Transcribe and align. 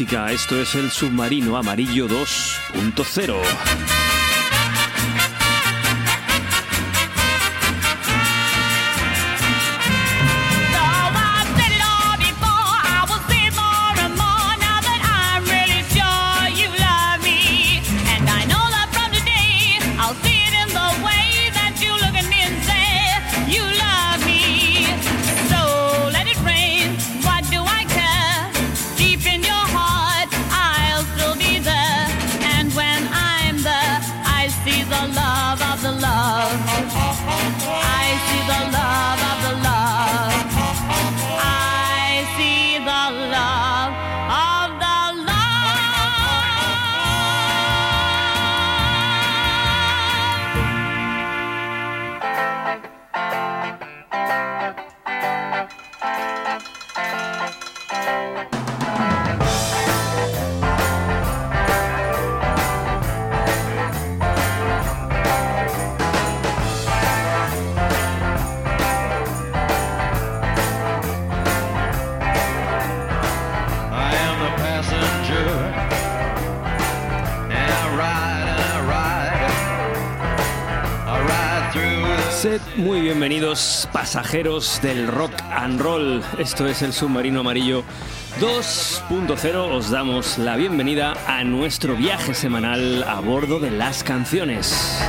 Esto 0.00 0.60
es 0.60 0.76
el 0.76 0.90
Submarino 0.92 1.56
Amarillo 1.56 2.06
2.0. 2.06 3.97
pasajeros 83.98 84.80
del 84.80 85.08
rock 85.08 85.32
and 85.50 85.80
roll. 85.80 86.22
Esto 86.38 86.68
es 86.68 86.82
el 86.82 86.92
submarino 86.92 87.40
amarillo 87.40 87.82
2.0. 88.38 89.76
Os 89.76 89.90
damos 89.90 90.38
la 90.38 90.54
bienvenida 90.54 91.14
a 91.26 91.42
nuestro 91.42 91.96
viaje 91.96 92.32
semanal 92.32 93.02
a 93.02 93.18
bordo 93.18 93.58
de 93.58 93.72
las 93.72 94.04
canciones. 94.04 95.02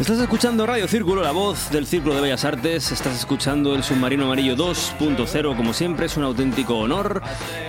Estás 0.00 0.18
escuchando 0.18 0.64
Radio 0.64 0.88
Círculo, 0.88 1.20
la 1.20 1.32
voz 1.32 1.70
del 1.70 1.86
Círculo 1.86 2.14
de 2.14 2.22
Bellas 2.22 2.46
Artes. 2.46 2.90
Estás 2.90 3.18
escuchando 3.18 3.74
el 3.74 3.84
Submarino 3.84 4.24
Amarillo 4.24 4.56
2.0. 4.56 5.54
Como 5.54 5.74
siempre, 5.74 6.06
es 6.06 6.16
un 6.16 6.24
auténtico 6.24 6.78
honor 6.78 7.20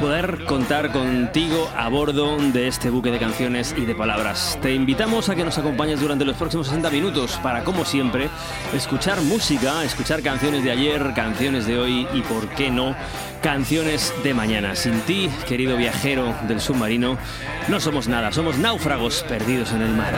poder 0.01 0.45
contar 0.45 0.91
contigo 0.91 1.69
a 1.77 1.87
bordo 1.87 2.35
de 2.37 2.67
este 2.67 2.89
buque 2.89 3.11
de 3.11 3.19
canciones 3.19 3.75
y 3.77 3.85
de 3.85 3.93
palabras. 3.93 4.57
Te 4.59 4.73
invitamos 4.73 5.29
a 5.29 5.35
que 5.35 5.45
nos 5.45 5.59
acompañes 5.59 6.01
durante 6.01 6.25
los 6.25 6.35
próximos 6.37 6.67
60 6.67 6.89
minutos 6.89 7.39
para, 7.43 7.63
como 7.63 7.85
siempre, 7.85 8.27
escuchar 8.73 9.21
música, 9.21 9.83
escuchar 9.83 10.23
canciones 10.23 10.63
de 10.63 10.71
ayer, 10.71 11.13
canciones 11.15 11.67
de 11.67 11.77
hoy 11.77 12.07
y, 12.15 12.21
por 12.21 12.49
qué 12.49 12.71
no, 12.71 12.95
canciones 13.43 14.11
de 14.23 14.33
mañana. 14.33 14.75
Sin 14.75 14.99
ti, 15.01 15.29
querido 15.47 15.77
viajero 15.77 16.33
del 16.47 16.61
submarino, 16.61 17.19
no 17.67 17.79
somos 17.79 18.07
nada, 18.07 18.31
somos 18.31 18.57
náufragos 18.57 19.23
perdidos 19.29 19.71
en 19.71 19.83
el 19.83 19.91
mar. 19.91 20.15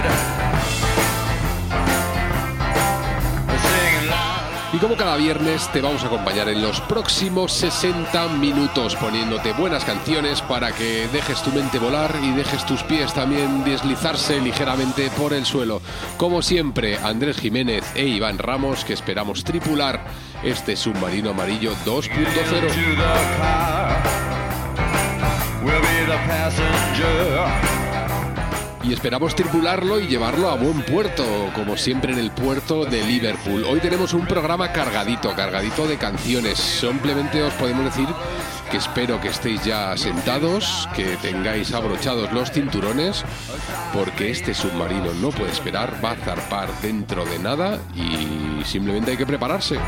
Como 4.83 4.97
cada 4.97 5.15
viernes 5.15 5.71
te 5.71 5.79
vamos 5.79 6.03
a 6.03 6.07
acompañar 6.07 6.49
en 6.49 6.61
los 6.61 6.81
próximos 6.81 7.53
60 7.53 8.27
minutos 8.27 8.97
poniéndote 8.97 9.53
buenas 9.53 9.85
canciones 9.85 10.41
para 10.41 10.73
que 10.73 11.07
dejes 11.07 11.41
tu 11.41 11.51
mente 11.51 11.79
volar 11.79 12.13
y 12.21 12.31
dejes 12.31 12.65
tus 12.65 12.83
pies 12.83 13.13
también 13.13 13.63
deslizarse 13.63 14.41
ligeramente 14.41 15.09
por 15.11 15.31
el 15.31 15.45
suelo. 15.45 15.81
Como 16.17 16.41
siempre, 16.41 16.97
Andrés 16.97 17.37
Jiménez 17.37 17.85
e 17.95 18.05
Iván 18.05 18.37
Ramos 18.37 18.83
que 18.83 18.91
esperamos 18.91 19.45
tripular 19.45 20.03
este 20.43 20.75
submarino 20.75 21.29
amarillo 21.29 21.71
2.0 21.85 22.13
y 28.83 28.91
esperamos 28.91 29.35
tripularlo 29.35 29.99
y 29.99 30.07
llevarlo 30.07 30.49
a 30.49 30.55
buen 30.55 30.81
puerto, 30.83 31.23
como 31.55 31.77
siempre 31.77 32.11
en 32.11 32.19
el 32.19 32.31
puerto 32.31 32.85
de 32.85 33.03
Liverpool. 33.03 33.63
Hoy 33.63 33.79
tenemos 33.79 34.13
un 34.13 34.25
programa 34.25 34.71
cargadito, 34.71 35.33
cargadito 35.35 35.87
de 35.87 35.97
canciones. 35.97 36.57
Simplemente 36.59 37.41
os 37.41 37.53
podemos 37.53 37.85
decir 37.85 38.07
que 38.69 38.77
espero 38.77 39.21
que 39.21 39.29
estéis 39.29 39.63
ya 39.63 39.95
sentados, 39.95 40.89
que 40.95 41.15
tengáis 41.17 41.73
abrochados 41.73 42.31
los 42.33 42.51
cinturones, 42.51 43.23
porque 43.93 44.31
este 44.31 44.53
submarino 44.53 45.13
no 45.13 45.29
puede 45.29 45.51
esperar, 45.51 46.03
va 46.03 46.11
a 46.11 46.15
zarpar 46.15 46.69
dentro 46.81 47.23
de 47.25 47.39
nada 47.39 47.79
y 47.95 48.63
simplemente 48.65 49.11
hay 49.11 49.17
que 49.17 49.25
prepararse. 49.25 49.79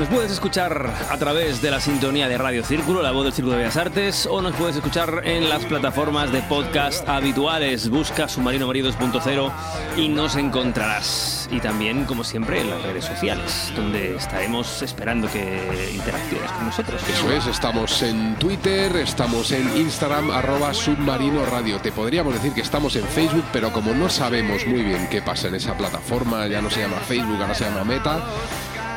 Nos 0.00 0.08
puedes 0.08 0.32
escuchar 0.32 0.90
a 1.10 1.18
través 1.18 1.60
de 1.60 1.70
la 1.70 1.78
sintonía 1.78 2.26
de 2.26 2.38
Radio 2.38 2.64
Círculo, 2.64 3.02
la 3.02 3.10
voz 3.10 3.24
del 3.24 3.34
Círculo 3.34 3.52
de 3.52 3.64
Bellas 3.64 3.76
Artes, 3.76 4.24
o 4.24 4.40
nos 4.40 4.56
puedes 4.56 4.74
escuchar 4.74 5.20
en 5.24 5.50
las 5.50 5.66
plataformas 5.66 6.32
de 6.32 6.40
podcast 6.40 7.06
habituales. 7.06 7.90
Busca 7.90 8.26
Submarino 8.26 8.64
Amarillo 8.64 8.90
2.0 8.90 9.52
y 9.98 10.08
nos 10.08 10.36
encontrarás. 10.36 11.50
Y 11.52 11.60
también, 11.60 12.06
como 12.06 12.24
siempre, 12.24 12.62
en 12.62 12.70
las 12.70 12.82
redes 12.82 13.04
sociales, 13.04 13.70
donde 13.76 14.16
estaremos 14.16 14.80
esperando 14.80 15.30
que 15.30 15.90
interactúes 15.94 16.50
con 16.50 16.64
nosotros. 16.64 17.02
Eso 17.06 17.30
es, 17.32 17.46
estamos 17.46 18.00
en 18.00 18.36
Twitter, 18.36 18.96
estamos 18.96 19.52
en 19.52 19.76
Instagram, 19.76 20.30
arroba 20.30 20.72
Submarino 20.72 21.44
Radio. 21.44 21.78
Te 21.78 21.92
podríamos 21.92 22.32
decir 22.32 22.54
que 22.54 22.62
estamos 22.62 22.96
en 22.96 23.04
Facebook, 23.04 23.44
pero 23.52 23.70
como 23.70 23.92
no 23.92 24.08
sabemos 24.08 24.66
muy 24.66 24.82
bien 24.82 25.08
qué 25.10 25.20
pasa 25.20 25.48
en 25.48 25.56
esa 25.56 25.76
plataforma, 25.76 26.46
ya 26.46 26.62
no 26.62 26.70
se 26.70 26.80
llama 26.80 26.96
Facebook, 27.00 27.42
ahora 27.42 27.54
se 27.54 27.64
llama 27.64 27.84
Meta 27.84 28.24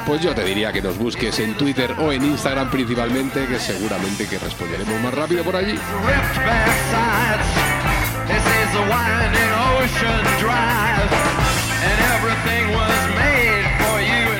pues 0.06 0.22
yo 0.22 0.34
te 0.34 0.44
diría 0.44 0.72
que 0.72 0.82
nos 0.82 0.98
busques 0.98 1.40
en 1.40 1.56
Twitter 1.56 1.96
o 2.00 2.12
en 2.12 2.24
Instagram 2.24 2.70
principalmente, 2.70 3.46
que 3.48 3.60
seguramente 3.60 4.28
que 4.28 4.38
responderemos 4.38 5.00
más 5.02 5.14
rápido 5.14 5.44
por 5.44 5.56
allí. 5.56 5.78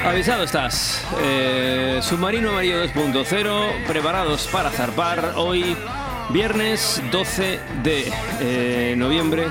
Avisado 0.06 0.44
estás. 0.44 1.04
Eh, 1.22 2.00
Submarino 2.02 2.50
Amarillo 2.50 2.84
2.0, 2.86 3.86
preparados 3.88 4.48
para 4.48 4.70
zarpar 4.70 5.34
hoy, 5.38 5.76
viernes 6.30 7.02
12 7.12 7.60
de 7.84 8.12
eh, 8.42 8.96
noviembre 8.98 9.48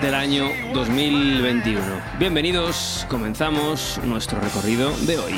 del 0.00 0.14
año 0.14 0.50
2021. 0.74 1.80
Bienvenidos, 2.18 3.06
comenzamos 3.08 4.00
nuestro 4.04 4.40
recorrido 4.40 4.92
de 5.06 5.18
hoy. 5.18 5.34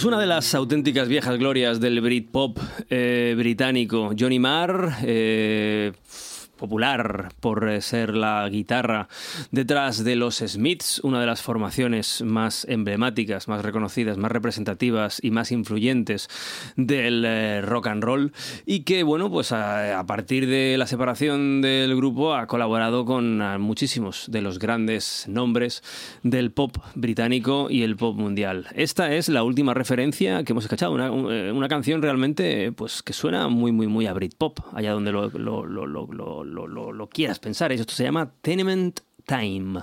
Pues 0.00 0.06
una 0.06 0.18
de 0.18 0.26
las 0.26 0.54
auténticas 0.54 1.08
viejas 1.08 1.36
glorias 1.36 1.78
del 1.78 2.00
Britpop 2.00 2.58
eh, 2.88 3.34
británico, 3.36 4.12
Johnny 4.18 4.38
Marr, 4.38 4.94
eh, 5.02 5.92
popular 6.60 7.32
por 7.40 7.68
eh, 7.68 7.80
ser 7.80 8.14
la 8.14 8.46
guitarra 8.50 9.08
detrás 9.50 10.04
de 10.04 10.14
los 10.14 10.36
Smiths, 10.36 11.00
una 11.02 11.18
de 11.18 11.26
las 11.26 11.40
formaciones 11.40 12.22
más 12.22 12.66
emblemáticas, 12.68 13.48
más 13.48 13.62
reconocidas, 13.62 14.18
más 14.18 14.30
representativas 14.30 15.20
y 15.22 15.30
más 15.30 15.52
influyentes 15.52 16.28
del 16.76 17.24
eh, 17.24 17.62
rock 17.62 17.86
and 17.86 18.04
roll 18.04 18.32
y 18.66 18.80
que 18.80 19.02
bueno, 19.02 19.30
pues 19.30 19.52
a, 19.52 20.04
partir 20.06 20.46
de 20.46 20.76
la 20.76 20.86
separación 20.86 21.62
del 21.62 21.96
grupo 21.96 22.34
ha 22.34 22.46
colaborado 22.46 23.06
con 23.06 23.40
ah, 23.40 23.58
muchísimos 23.58 24.26
de 24.30 24.42
los 24.42 24.58
grandes 24.58 25.24
nombres 25.28 25.82
del 26.22 26.52
pop 26.52 26.76
británico 26.94 27.68
y 27.70 27.84
el 27.84 27.96
pop 27.96 28.16
mundial. 28.16 28.66
Esta 28.74 29.14
es 29.14 29.30
la 29.30 29.42
última 29.44 29.72
referencia 29.72 30.44
que 30.44 30.52
hemos 30.52 30.64
escuchado, 30.64 30.92
una, 30.92 31.08
eh, 31.08 31.68
canción 31.70 32.02
realmente 32.02 32.72
pues 32.72 33.02
que 33.02 33.12
suena 33.12 33.48
muy 33.48 33.72
muy 33.72 33.86
muy 33.86 34.06
a 34.06 34.12
Britpop, 34.12 34.58
allá 34.74 34.92
donde 34.92 35.12
lo, 35.12 35.30
lo, 35.30 35.64
lo 35.64 36.49
lo, 36.50 37.08
quieras 37.08 37.38
pensar. 37.38 37.72
Esto 37.72 37.92
se 37.94 38.04
llama 38.04 38.32
Tenement 38.42 39.00
Time. 39.26 39.80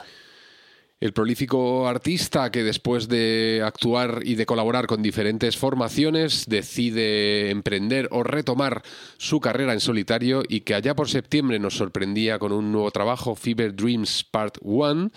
El 1.00 1.14
prolífico 1.14 1.88
artista 1.88 2.52
que 2.52 2.64
después 2.64 3.08
de 3.08 3.62
actuar 3.64 4.22
y 4.24 4.34
de 4.34 4.48
colaborar 4.48 4.88
con 4.88 5.04
diferentes 5.04 5.56
formaciones 5.56 6.46
decide 6.48 7.52
emprender 7.52 8.08
o 8.10 8.24
retomar 8.24 8.82
su 9.18 9.40
carrera 9.40 9.74
en 9.74 9.80
solitario 9.80 10.42
y 10.50 10.62
que 10.62 10.74
allá 10.74 10.96
por 10.96 11.08
septiembre 11.08 11.60
nos 11.60 11.78
sorprendía 11.78 12.40
con 12.40 12.52
un 12.52 12.72
nuevo 12.72 12.90
trabajo, 12.90 13.36
Fever 13.36 13.76
Dreams 13.76 14.24
Part 14.24 14.58
1, 14.62 15.12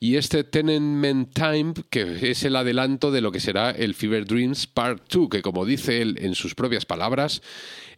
y 0.00 0.16
este 0.16 0.42
Tenement 0.42 1.30
Time 1.34 1.74
que 1.90 2.30
es 2.30 2.42
el 2.44 2.56
adelanto 2.56 3.10
de 3.10 3.20
lo 3.20 3.30
que 3.30 3.40
será 3.40 3.72
el 3.72 3.94
Fever 3.94 4.24
Dreams 4.24 4.66
Part 4.66 5.12
2, 5.12 5.28
que 5.28 5.42
como 5.42 5.66
dice 5.66 6.00
él 6.00 6.16
en 6.18 6.34
sus 6.34 6.54
propias 6.54 6.86
palabras, 6.86 7.42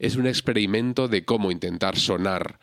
es 0.00 0.16
un 0.16 0.26
experimento 0.26 1.06
de 1.06 1.24
cómo 1.24 1.52
intentar 1.52 1.96
sonar 1.96 2.58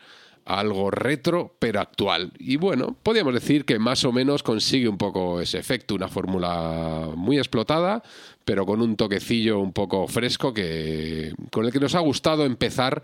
algo 0.46 0.90
retro 0.90 1.56
pero 1.58 1.80
actual. 1.80 2.32
Y 2.38 2.56
bueno, 2.56 2.96
podríamos 3.02 3.34
decir 3.34 3.64
que 3.64 3.78
más 3.78 4.04
o 4.04 4.12
menos 4.12 4.42
consigue 4.42 4.88
un 4.88 4.96
poco 4.96 5.40
ese 5.40 5.58
efecto, 5.58 5.94
una 5.94 6.08
fórmula 6.08 7.10
muy 7.14 7.36
explotada, 7.36 8.02
pero 8.44 8.64
con 8.64 8.80
un 8.80 8.96
toquecillo 8.96 9.58
un 9.58 9.72
poco 9.72 10.06
fresco 10.06 10.54
que 10.54 11.34
con 11.50 11.66
el 11.66 11.72
que 11.72 11.80
nos 11.80 11.94
ha 11.94 12.00
gustado 12.00 12.46
empezar 12.46 13.02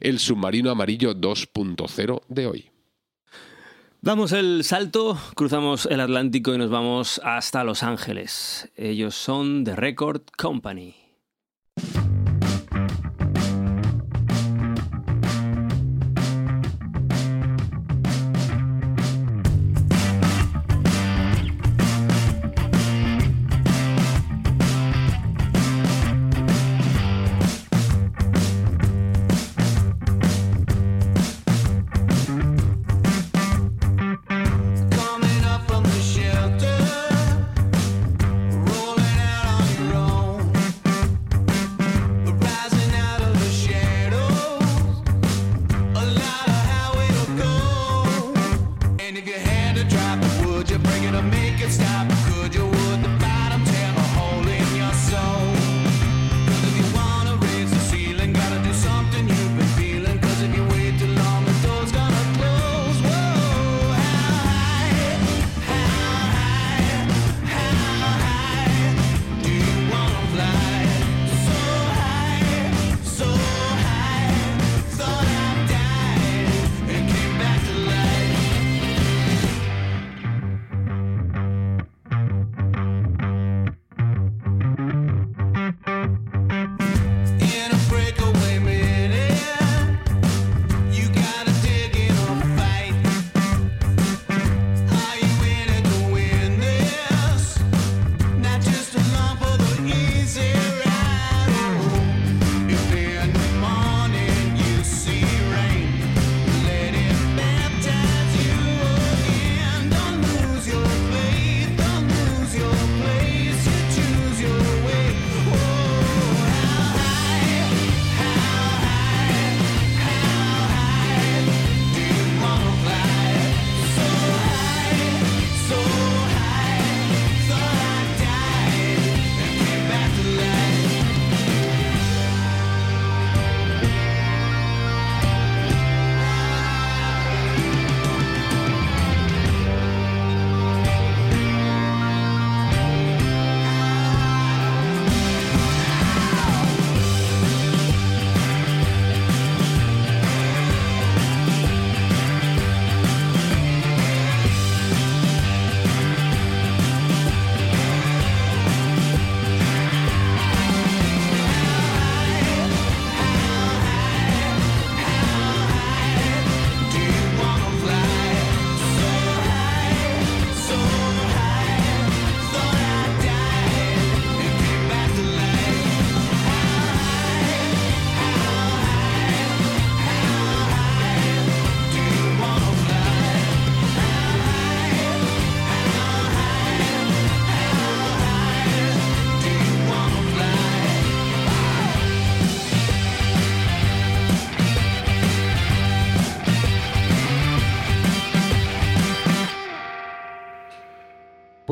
el 0.00 0.18
submarino 0.18 0.70
amarillo 0.70 1.14
2.0 1.14 2.22
de 2.28 2.46
hoy. 2.46 2.70
Damos 4.00 4.30
el 4.32 4.62
salto, 4.62 5.18
cruzamos 5.34 5.86
el 5.86 6.00
Atlántico 6.00 6.54
y 6.54 6.58
nos 6.58 6.70
vamos 6.70 7.20
hasta 7.24 7.64
Los 7.64 7.82
Ángeles. 7.82 8.70
Ellos 8.76 9.16
son 9.16 9.64
The 9.64 9.74
Record 9.74 10.22
Company. 10.36 10.94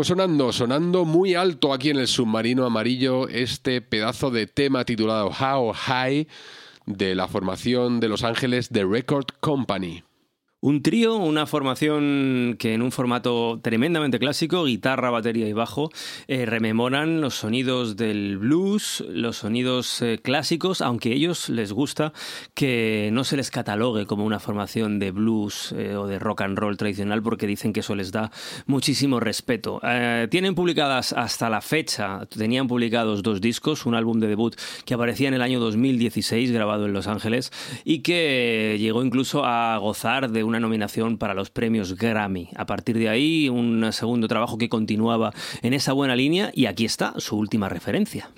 Sonando, 0.06 0.52
sonando 0.52 1.04
muy 1.04 1.34
alto 1.34 1.72
aquí 1.72 1.90
en 1.90 1.96
el 1.96 2.06
submarino 2.06 2.64
amarillo 2.64 3.28
este 3.28 3.80
pedazo 3.80 4.30
de 4.30 4.46
tema 4.46 4.84
titulado 4.84 5.30
How 5.30 5.72
High 5.72 6.28
de 6.86 7.16
la 7.16 7.26
formación 7.26 7.98
de 7.98 8.08
Los 8.08 8.22
Ángeles 8.22 8.68
The 8.68 8.84
Record 8.84 9.26
Company. 9.40 10.04
Un 10.66 10.82
trío, 10.82 11.14
una 11.14 11.46
formación 11.46 12.56
que 12.58 12.74
en 12.74 12.82
un 12.82 12.90
formato 12.90 13.60
tremendamente 13.62 14.18
clásico, 14.18 14.64
guitarra, 14.64 15.10
batería 15.10 15.46
y 15.46 15.52
bajo, 15.52 15.92
eh, 16.26 16.44
rememoran 16.44 17.20
los 17.20 17.36
sonidos 17.36 17.96
del 17.96 18.36
blues, 18.36 19.04
los 19.08 19.36
sonidos 19.36 20.02
eh, 20.02 20.18
clásicos, 20.20 20.80
aunque 20.80 21.12
a 21.12 21.14
ellos 21.14 21.50
les 21.50 21.70
gusta 21.70 22.12
que 22.54 23.10
no 23.12 23.22
se 23.22 23.36
les 23.36 23.52
catalogue 23.52 24.06
como 24.06 24.24
una 24.24 24.40
formación 24.40 24.98
de 24.98 25.12
blues 25.12 25.72
eh, 25.78 25.94
o 25.94 26.08
de 26.08 26.18
rock 26.18 26.40
and 26.40 26.58
roll 26.58 26.76
tradicional 26.76 27.22
porque 27.22 27.46
dicen 27.46 27.72
que 27.72 27.78
eso 27.78 27.94
les 27.94 28.10
da 28.10 28.32
muchísimo 28.66 29.20
respeto. 29.20 29.80
tienen 30.30 30.56
publicadas 30.56 31.12
hasta 31.12 31.48
la 31.48 31.60
fecha, 31.60 32.26
tenían 32.26 32.66
publicados 32.66 33.22
dos 33.22 33.40
discos, 33.40 33.86
un 33.86 33.94
álbum 33.94 34.18
de 34.18 34.26
debut 34.26 34.56
que 34.84 34.94
aparecía 34.94 35.28
en 35.28 35.34
el 35.34 35.42
año 35.42 35.60
2016 35.60 36.50
grabado 36.50 36.86
en 36.86 36.92
Los 36.92 37.06
Ángeles 37.06 37.52
y 37.84 38.00
que 38.00 38.78
llegó 38.80 39.04
incluso 39.04 39.44
a 39.44 39.76
gozar 39.78 40.28
de 40.28 40.42
una 40.42 40.55
nominación 40.60 41.18
para 41.18 41.34
los 41.34 41.50
premios 41.50 41.96
Grammy. 41.96 42.50
A 42.56 42.66
partir 42.66 42.98
de 42.98 43.08
ahí, 43.08 43.48
un 43.48 43.92
segundo 43.92 44.28
trabajo 44.28 44.58
que 44.58 44.68
continuaba 44.68 45.32
en 45.62 45.74
esa 45.74 45.92
buena 45.92 46.16
línea 46.16 46.50
y 46.54 46.66
aquí 46.66 46.84
está 46.84 47.14
su 47.18 47.36
última 47.36 47.68
referencia. 47.68 48.30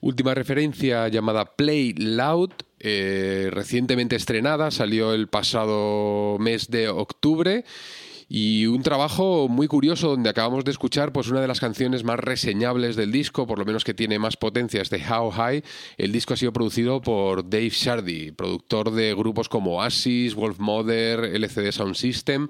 Última 0.00 0.34
referencia 0.34 1.08
llamada 1.08 1.56
Play 1.56 1.92
Loud, 1.94 2.50
eh, 2.78 3.48
recientemente 3.50 4.14
estrenada, 4.14 4.70
salió 4.70 5.12
el 5.12 5.26
pasado 5.26 6.38
mes 6.38 6.70
de 6.70 6.88
octubre 6.88 7.64
Y 8.30 8.66
un 8.66 8.82
trabajo 8.82 9.48
muy 9.48 9.68
curioso 9.68 10.08
donde 10.08 10.28
acabamos 10.28 10.62
de 10.62 10.70
escuchar 10.70 11.12
pues 11.12 11.28
una 11.28 11.40
de 11.40 11.48
las 11.48 11.60
canciones 11.60 12.04
más 12.04 12.20
reseñables 12.20 12.94
del 12.94 13.10
disco, 13.10 13.46
por 13.46 13.58
lo 13.58 13.64
menos 13.64 13.84
que 13.84 13.94
tiene 13.94 14.18
más 14.18 14.36
potencia, 14.36 14.82
es 14.82 14.90
de 14.90 15.02
How 15.02 15.30
High. 15.30 15.64
El 15.96 16.12
disco 16.12 16.34
ha 16.34 16.36
sido 16.36 16.52
producido 16.52 17.00
por 17.00 17.48
Dave 17.48 17.70
Shardy, 17.70 18.32
productor 18.32 18.90
de 18.90 19.14
grupos 19.14 19.48
como 19.48 19.76
Oasis, 19.76 20.34
Wolf 20.34 20.58
Mother, 20.58 21.24
LCD 21.24 21.72
Sound 21.72 21.94
System, 21.94 22.48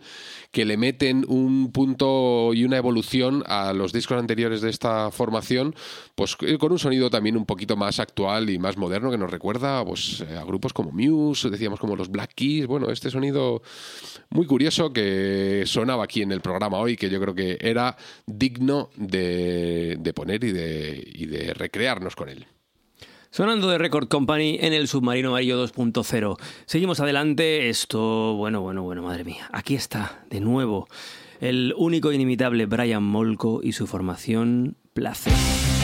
que 0.50 0.64
le 0.64 0.76
meten 0.76 1.24
un 1.28 1.70
punto 1.70 2.52
y 2.54 2.64
una 2.64 2.76
evolución 2.76 3.44
a 3.46 3.72
los 3.72 3.92
discos 3.92 4.18
anteriores 4.18 4.60
de 4.60 4.70
esta 4.70 5.12
formación, 5.12 5.76
pues 6.16 6.36
eh, 6.40 6.58
con 6.58 6.72
un 6.72 6.80
sonido 6.80 7.08
también 7.08 7.36
un 7.36 7.46
poquito 7.46 7.76
más 7.76 8.00
actual 8.00 8.50
y 8.50 8.58
más 8.58 8.76
moderno 8.76 9.12
que 9.12 9.18
nos 9.18 9.30
recuerda 9.30 9.84
pues, 9.84 10.22
a 10.22 10.42
grupos 10.42 10.72
como 10.72 10.90
Muse, 10.90 11.50
decíamos 11.50 11.78
como 11.78 11.94
los 11.94 12.10
Black 12.10 12.32
Keys. 12.34 12.66
Bueno, 12.66 12.90
este 12.90 13.10
sonido 13.10 13.62
muy 14.30 14.46
curioso 14.46 14.92
que 14.92 15.67
sonaba 15.68 16.04
aquí 16.04 16.22
en 16.22 16.32
el 16.32 16.40
programa 16.40 16.78
hoy, 16.78 16.96
que 16.96 17.08
yo 17.08 17.20
creo 17.20 17.34
que 17.34 17.58
era 17.60 17.96
digno 18.26 18.90
de, 18.96 20.12
poner 20.14 20.42
y 20.44 20.52
de, 20.52 21.02
y 21.14 21.26
de 21.26 21.54
recrearnos 21.54 22.16
con 22.16 22.28
él. 22.28 22.46
Sonando 23.30 23.68
de 23.68 23.78
Record 23.78 24.08
Company 24.08 24.58
en 24.60 24.72
el 24.72 24.88
Submarino 24.88 25.28
Amarillo 25.28 25.62
2.0. 25.62 26.38
Seguimos 26.64 26.98
adelante. 27.00 27.68
Esto, 27.68 28.34
bueno, 28.34 28.62
bueno, 28.62 28.82
bueno, 28.82 29.02
madre 29.02 29.24
mía. 29.24 29.48
Aquí 29.52 29.74
está, 29.74 30.24
de 30.30 30.40
nuevo, 30.40 30.88
el 31.40 31.74
único 31.76 32.10
inimitable 32.10 32.66
Brian 32.66 33.04
Molko 33.04 33.60
y 33.62 33.72
su 33.72 33.86
formación 33.86 34.76
Placer. 34.94 35.77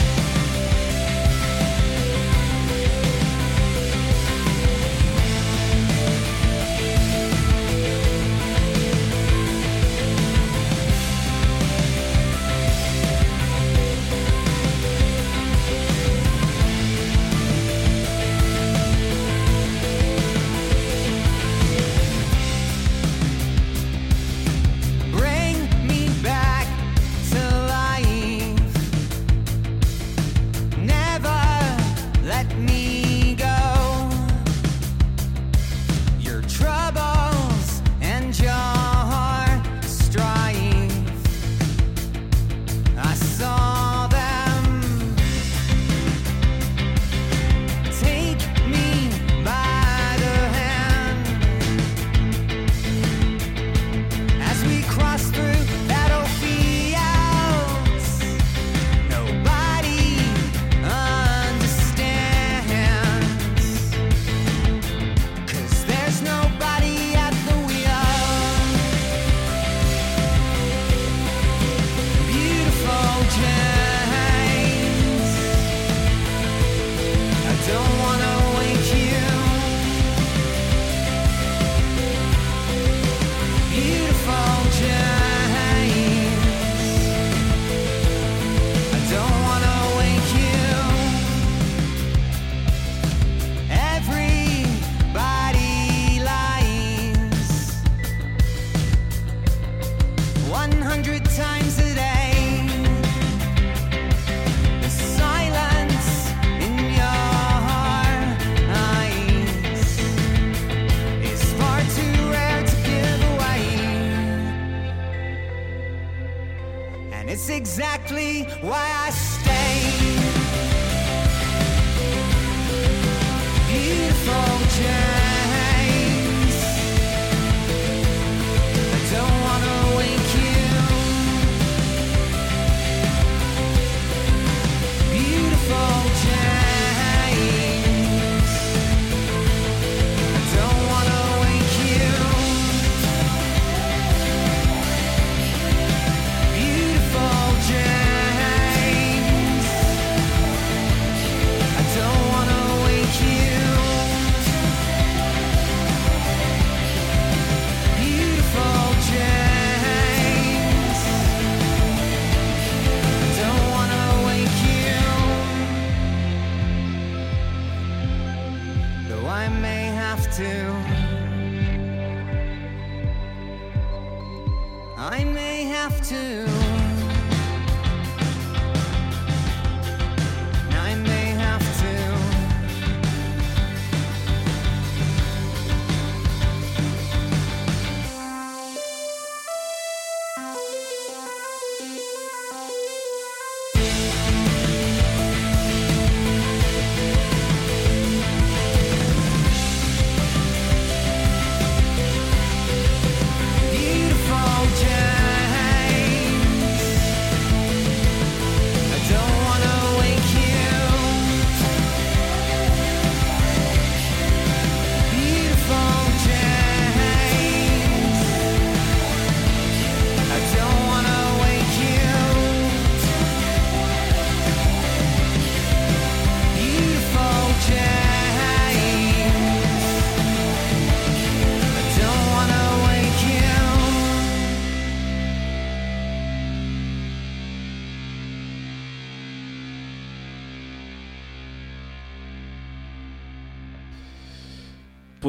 I 175.07 175.23
may 175.23 175.65
have 175.65 176.01
to. 176.09 176.64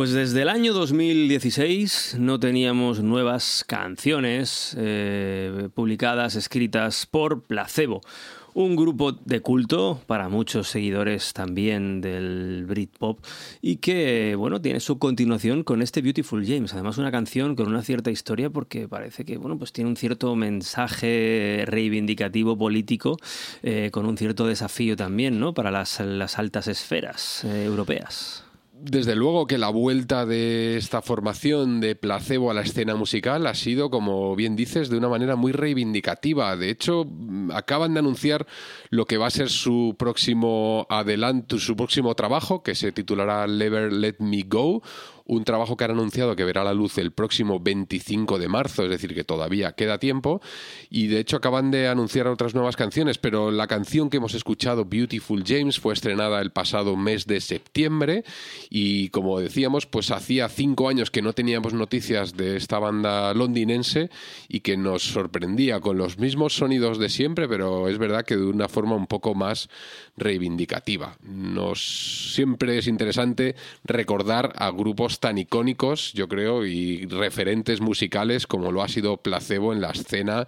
Pues 0.07 0.15
desde 0.15 0.43
el 0.43 0.49
año 0.51 0.73
2016 0.73 2.19
no 2.21 2.39
teníamos 2.39 3.03
nuevas 3.03 3.65
canciones 3.67 4.77
eh, 4.79 5.69
publicadas, 5.75 6.37
escritas 6.37 7.07
por 7.07 7.43
Placebo, 7.43 8.03
un 8.55 8.77
grupo 8.77 9.11
de 9.11 9.41
culto 9.41 10.01
para 10.07 10.29
muchos 10.29 10.69
seguidores 10.69 11.33
también 11.33 12.01
del 12.01 12.67
Britpop 12.69 13.19
y 13.61 13.79
que, 13.79 14.37
bueno, 14.37 14.61
tiene 14.61 14.79
su 14.79 15.01
continuación 15.01 15.65
con 15.65 15.83
este 15.83 16.03
Beautiful 16.03 16.47
James. 16.47 16.73
Además, 16.73 16.99
una 16.99 17.11
canción 17.11 17.57
con 17.57 17.67
una 17.67 17.83
cierta 17.83 18.13
historia 18.13 18.49
porque 18.49 18.87
parece 18.87 19.25
que, 19.25 19.39
bueno, 19.39 19.59
pues 19.59 19.73
tiene 19.73 19.91
un 19.91 19.97
cierto 19.97 20.37
mensaje 20.37 21.65
reivindicativo 21.67 22.57
político 22.57 23.17
eh, 23.65 23.91
con 23.91 24.07
un 24.07 24.17
cierto 24.17 24.47
desafío 24.47 24.95
también, 24.95 25.41
¿no? 25.41 25.53
Para 25.53 25.73
las, 25.73 25.99
altas 26.39 26.69
esferas 26.69 27.43
eh, 27.43 27.65
europeas. 27.65 28.46
Desde 28.89 29.17
luego 29.17 29.49
que 29.49 29.59
la 29.59 29.69
vuelta 29.69 30.27
de 30.27 30.77
esta 30.77 31.03
formación 31.03 31.81
de 31.81 31.97
placebo 31.97 32.53
a 32.53 32.55
la 32.55 32.61
escena 32.61 32.95
musical 32.95 33.49
ha 33.49 33.55
sido, 33.55 33.91
como 33.91 34.37
bien 34.37 34.55
dices, 34.55 34.89
de 34.89 34.97
una 34.97 35.09
manera 35.09 35.35
muy 35.35 35.51
reivindicativa. 35.51 36.57
De 36.57 36.71
hecho, 36.71 37.05
acaban 37.53 37.95
de 37.95 37.99
anunciar 37.99 38.47
lo 38.91 39.05
que 39.07 39.17
va 39.19 39.27
a 39.27 39.31
ser 39.31 39.49
su 39.49 39.97
próximo 39.99 40.87
adelanto, 40.89 41.59
su 41.59 41.75
próximo 41.75 42.15
trabajo, 42.15 42.63
que 42.63 42.77
se 42.77 42.93
titulará 42.93 43.49
Never 43.49 43.93
Let 43.93 44.17
Me 44.21 44.45
Go, 44.47 44.83
un 45.27 45.45
trabajo 45.45 45.77
que 45.77 45.85
han 45.85 45.91
anunciado 45.93 46.37
que 46.37 46.45
verá 46.45 46.65
la 46.65 46.75
luz 46.75 46.99
el 46.99 47.13
próximo 47.13 47.61
25 47.61 48.39
de 48.39 48.49
marzo, 48.49 48.85
es 48.85 48.91
decir, 48.91 49.15
que 49.15 49.25
todavía 49.25 49.73
queda 49.73 49.99
tiempo, 49.99 50.41
y 50.91 51.09
de 51.09 51.21
hecho 51.21 51.37
acaban 51.37 51.71
de 51.71 51.89
anunciar 51.89 52.27
otras 52.29 52.55
nuevas 52.55 52.77
canciones, 52.77 53.19
pero 53.19 53.51
la 53.51 53.67
canción 53.67 54.11
que 54.11 54.19
hemos 54.19 54.35
escuchado, 54.35 54.85
Beautiful 54.85 55.45
James, 55.47 55.79
fue 55.79 55.95
estrenada 55.95 56.41
el 56.41 56.51
pasado 56.51 56.97
mes 56.97 57.27
de 57.27 57.41
septiembre, 57.41 58.25
y 58.71 59.09
como 59.11 59.41
decíamos, 59.41 59.87
pues 59.87 60.11
hacía 60.11 60.49
cinco 60.49 60.89
años 60.89 61.11
que 61.11 61.23
no 61.23 61.33
teníamos 61.33 61.75
noticias 61.75 62.37
de 62.37 62.57
esta 62.57 62.79
banda 62.79 63.35
londinense 63.35 64.11
y 64.49 64.61
que 64.61 64.77
nos 64.77 65.03
sorprendía 65.03 65.81
con 65.81 65.99
los 65.99 66.19
mismos 66.19 66.57
sonidos 66.57 66.99
de 66.99 67.09
siempre, 67.09 67.49
pero 67.49 67.89
es 67.89 67.99
verdad 67.99 68.25
que 68.25 68.37
de 68.37 68.45
una 68.45 68.69
forma 68.69 68.95
un 68.95 69.07
poco 69.07 69.35
más 69.35 69.69
reivindicativa. 70.17 71.17
Nos 71.23 72.35
siempre 72.35 72.79
es 72.79 72.87
interesante 72.87 73.55
recordar 73.85 74.53
a 74.57 74.71
grupos 74.71 75.16
tan 75.21 75.39
icónicos, 75.39 76.13
yo 76.13 76.29
creo, 76.29 76.67
y 76.67 77.07
referentes 77.07 77.81
musicales 77.81 78.47
como 78.47 78.73
lo 78.73 78.83
ha 78.83 78.89
sido 78.89 79.17
Placebo 79.19 79.73
en 79.73 79.81
la 79.81 79.91
escena 79.91 80.47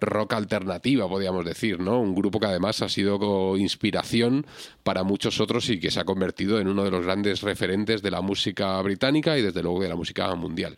rock 0.00 0.34
alternativa, 0.34 1.08
podríamos 1.08 1.44
decir, 1.44 1.80
¿no? 1.80 2.00
Un 2.00 2.14
grupo 2.14 2.40
que 2.40 2.46
además 2.46 2.82
ha 2.82 2.88
sido 2.88 3.56
inspiración 3.56 4.46
para 4.82 5.02
muchos 5.02 5.40
otros 5.40 5.68
y 5.70 5.80
que 5.80 5.90
se 5.90 6.00
ha 6.00 6.04
convertido 6.04 6.60
en 6.60 6.68
uno 6.68 6.84
de 6.84 6.90
los 6.90 7.04
grandes 7.04 7.42
referentes 7.42 8.02
de 8.02 8.10
la 8.10 8.20
música 8.20 8.80
británica 8.82 9.38
y 9.38 9.42
desde 9.42 9.62
luego 9.62 9.80
de 9.80 9.88
la 9.88 9.96
música 9.96 10.34
mundial. 10.34 10.76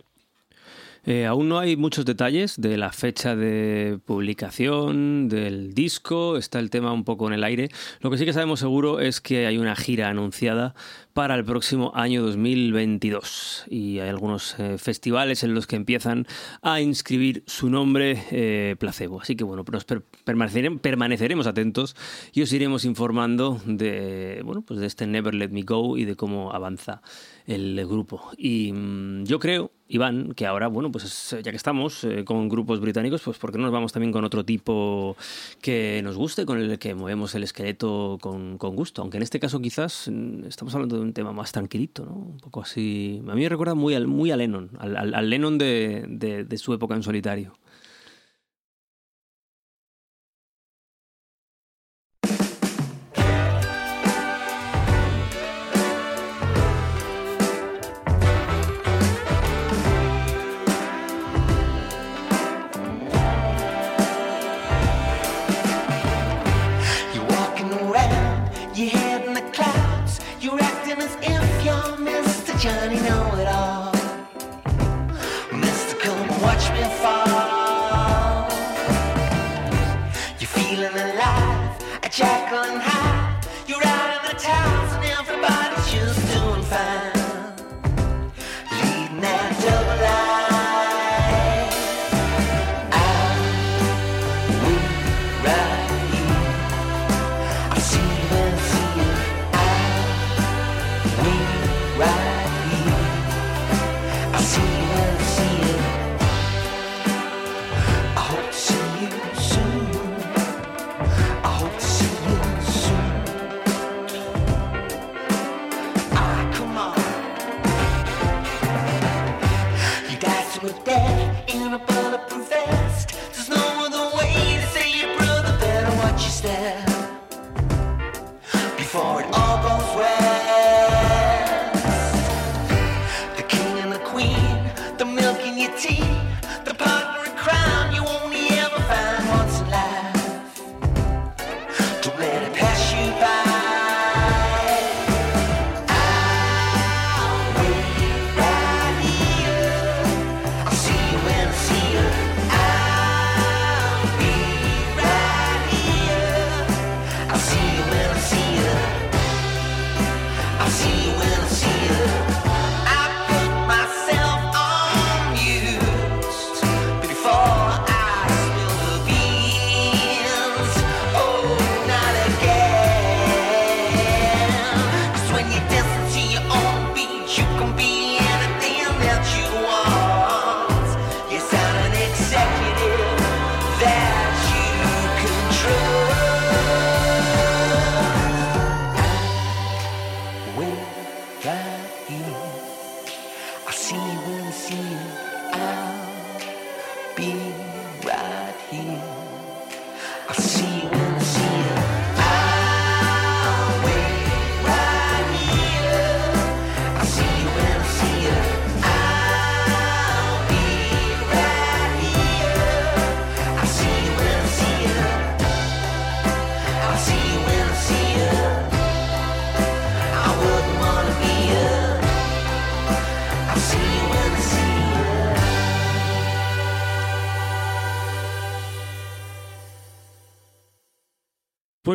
Eh, 1.05 1.26
aún 1.26 1.48
no 1.48 1.59
hay 1.59 1.76
muchos 1.76 2.05
detalles 2.05 2.61
de 2.61 2.76
la 2.76 2.92
fecha 2.92 3.35
de 3.35 3.98
publicación 4.05 5.28
del 5.28 5.74
disco, 5.74 6.37
está 6.37 6.61
el 6.61 6.70
tema 6.70 6.92
un 6.92 7.02
poco 7.02 7.26
en 7.26 7.33
el 7.33 7.42
aire. 7.42 7.70
Lo 8.00 8.11
que 8.11 8.18
sí 8.18 8.24
que 8.24 8.33
sabemos 8.33 8.61
seguro 8.61 9.00
es 9.00 9.20
que 9.20 9.46
hay 9.46 9.59
una 9.59 9.74
gira 9.74 10.09
anunciada 10.09 10.76
para 11.12 11.35
el 11.35 11.44
próximo 11.44 11.92
año 11.94 12.22
2022 12.22 13.66
y 13.68 13.98
hay 13.98 14.09
algunos 14.09 14.59
eh, 14.59 14.79
festivales 14.79 15.42
en 15.42 15.55
los 15.55 15.66
que 15.66 15.77
empiezan 15.77 16.27
a 16.62 16.81
inscribir 16.81 17.44
su 17.46 17.68
nombre 17.68 18.25
eh, 18.31 18.77
placebo. 18.79 19.20
Así 19.20 19.37
que 19.37 19.44
bueno, 19.44 19.64
pues 19.64 19.85
permaneceremos, 20.25 21.46
atentos 21.46 21.96
y 22.33 22.42
os 22.42 22.53
iremos 22.53 22.85
informando 22.85 23.61
de, 23.66 24.42
bueno, 24.44 24.62
pues 24.62 24.81
de 24.81 24.87
este 24.87 25.07
Never 25.07 25.35
Let 25.35 25.51
Me 25.51 25.62
Go 25.62 25.96
y 25.98 26.05
de 26.05 26.16
cómo 26.16 26.53
avanza 26.53 27.03
el 27.46 27.87
grupo. 27.87 28.31
Y 28.37 28.72
mm, 28.72 29.24
yo 29.24 29.38
creo, 29.38 29.72
Iván, 29.88 30.33
que 30.35 30.46
ahora, 30.46 30.68
bueno, 30.68 30.90
pues 30.90 31.37
ya 31.42 31.50
que 31.50 31.57
estamos 31.57 32.05
eh, 32.05 32.24
con 32.24 32.48
grupos 32.48 32.81
británicos, 32.81 33.22
pues 33.22 33.38
¿por 33.38 33.52
qué 33.52 33.59
no 33.59 33.64
nos 33.64 33.72
vamos 33.72 33.92
también 33.92 34.12
con 34.12 34.24
otro 34.24 34.44
tipo 34.44 35.16
que 35.61 36.00
nos 36.02 36.16
guste, 36.16 36.46
con 36.46 36.59
el 36.59 36.78
que 36.78 36.94
movemos 36.94 37.35
el 37.35 37.42
esqueleto 37.42 38.18
con, 38.20 38.59
con 38.59 38.76
gusto? 38.76 39.02
Aunque 39.02 39.18
en 39.18 39.22
este 39.22 39.40
caso 39.40 39.61
quizás 39.61 40.09
mm, 40.11 40.44
estamos 40.44 40.74
hablando 40.74 40.96
de 40.96 41.02
un 41.02 41.12
tema 41.12 41.33
más 41.33 41.52
tranquilito, 41.52 42.05
¿no? 42.05 42.14
Un 42.14 42.38
poco 42.38 42.62
así. 42.62 43.22
A 43.28 43.35
mí 43.35 43.42
me 43.42 43.48
recuerda 43.48 43.74
muy 43.74 43.94
al, 43.94 44.07
muy 44.07 44.31
a 44.31 44.37
Lennon, 44.37 44.70
al, 44.78 45.31
Lennon 45.31 45.59
de, 45.59 46.44
de 46.48 46.59
su 46.59 46.72
época 46.72 46.94
en 46.94 47.02
solitario. 47.02 47.55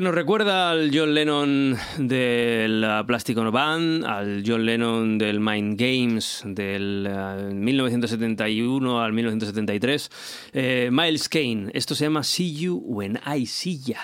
Nos 0.07 0.15
recuerda 0.15 0.69
al 0.69 0.89
John 0.93 1.13
Lennon 1.13 1.77
de 1.97 2.67
la 2.69 3.05
Plastic 3.05 3.37
Ono 3.39 3.51
Band, 3.51 4.05
al 4.05 4.41
John 4.47 4.65
Lennon 4.65 5.17
del 5.17 5.41
Mind 5.41 5.77
Games 5.77 6.43
del 6.45 7.09
1971 7.53 9.01
eh, 9.01 9.05
al 9.05 9.11
1973. 9.11 10.09
Eh, 10.53 10.89
Miles 10.93 11.27
Kane, 11.27 11.71
esto 11.73 11.93
se 11.93 12.05
llama 12.05 12.23
See 12.23 12.55
You 12.55 12.81
When 12.85 13.19
I 13.27 13.45
See 13.47 13.79
Ya. 13.79 13.99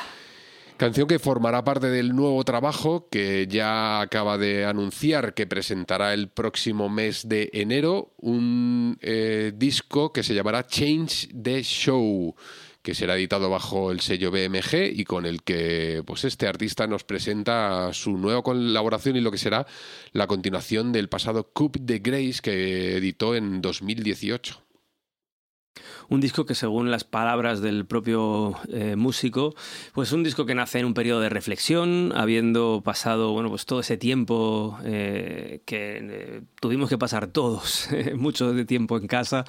Canción 0.75 1.07
que 1.07 1.19
formará 1.19 1.63
parte 1.63 1.87
del 1.87 2.13
nuevo 2.13 2.43
trabajo 2.43 3.07
que 3.09 3.47
ya 3.47 4.01
acaba 4.01 4.37
de 4.37 4.65
anunciar 4.65 5.33
que 5.33 5.47
presentará 5.47 6.13
el 6.13 6.27
próximo 6.27 6.89
mes 6.89 7.29
de 7.29 7.49
enero, 7.53 8.13
un 8.17 8.97
eh, 8.99 9.53
disco 9.55 10.11
que 10.11 10.23
se 10.23 10.33
llamará 10.33 10.67
Change 10.67 11.29
the 11.41 11.63
Show 11.63 12.35
que 12.83 12.93
será 12.93 13.15
editado 13.15 13.49
bajo 13.49 13.91
el 13.91 14.01
sello 14.01 14.29
BMG 14.29 14.91
y 14.93 15.05
con 15.05 15.25
el 15.25 15.41
que 15.41 16.03
pues 16.05 16.25
este 16.25 16.47
artista 16.47 16.85
nos 16.85 17.05
presenta 17.05 17.93
su 17.93 18.17
nueva 18.17 18.43
colaboración 18.43 19.15
y 19.15 19.21
lo 19.21 19.31
que 19.31 19.37
será 19.37 19.65
la 20.11 20.27
continuación 20.27 20.91
del 20.91 21.07
pasado 21.07 21.49
Coupe 21.53 21.79
de 21.81 21.99
Grace 21.99 22.41
que 22.43 22.97
editó 22.97 23.35
en 23.35 23.61
2018 23.61 24.61
un 26.13 26.21
disco 26.21 26.45
que 26.45 26.53
según 26.53 26.91
las 26.91 27.03
palabras 27.03 27.59
del 27.59 27.85
propio 27.87 28.55
eh, 28.71 28.95
músico, 28.95 29.55
pues 29.93 30.11
un 30.11 30.21
disco 30.21 30.45
que 30.45 30.53
nace 30.53 30.77
en 30.77 30.85
un 30.85 30.93
periodo 30.93 31.21
de 31.21 31.29
reflexión, 31.29 32.13
habiendo 32.15 32.83
pasado, 32.85 33.31
bueno, 33.31 33.49
pues 33.49 33.65
todo 33.65 33.79
ese 33.79 33.97
tiempo 33.97 34.77
eh, 34.83 35.61
que 35.65 35.97
eh, 36.03 36.41
tuvimos 36.61 36.87
que 36.89 36.99
pasar 36.99 37.25
todos, 37.25 37.89
mucho 38.15 38.53
de 38.53 38.63
tiempo 38.63 38.97
en 38.97 39.07
casa, 39.07 39.43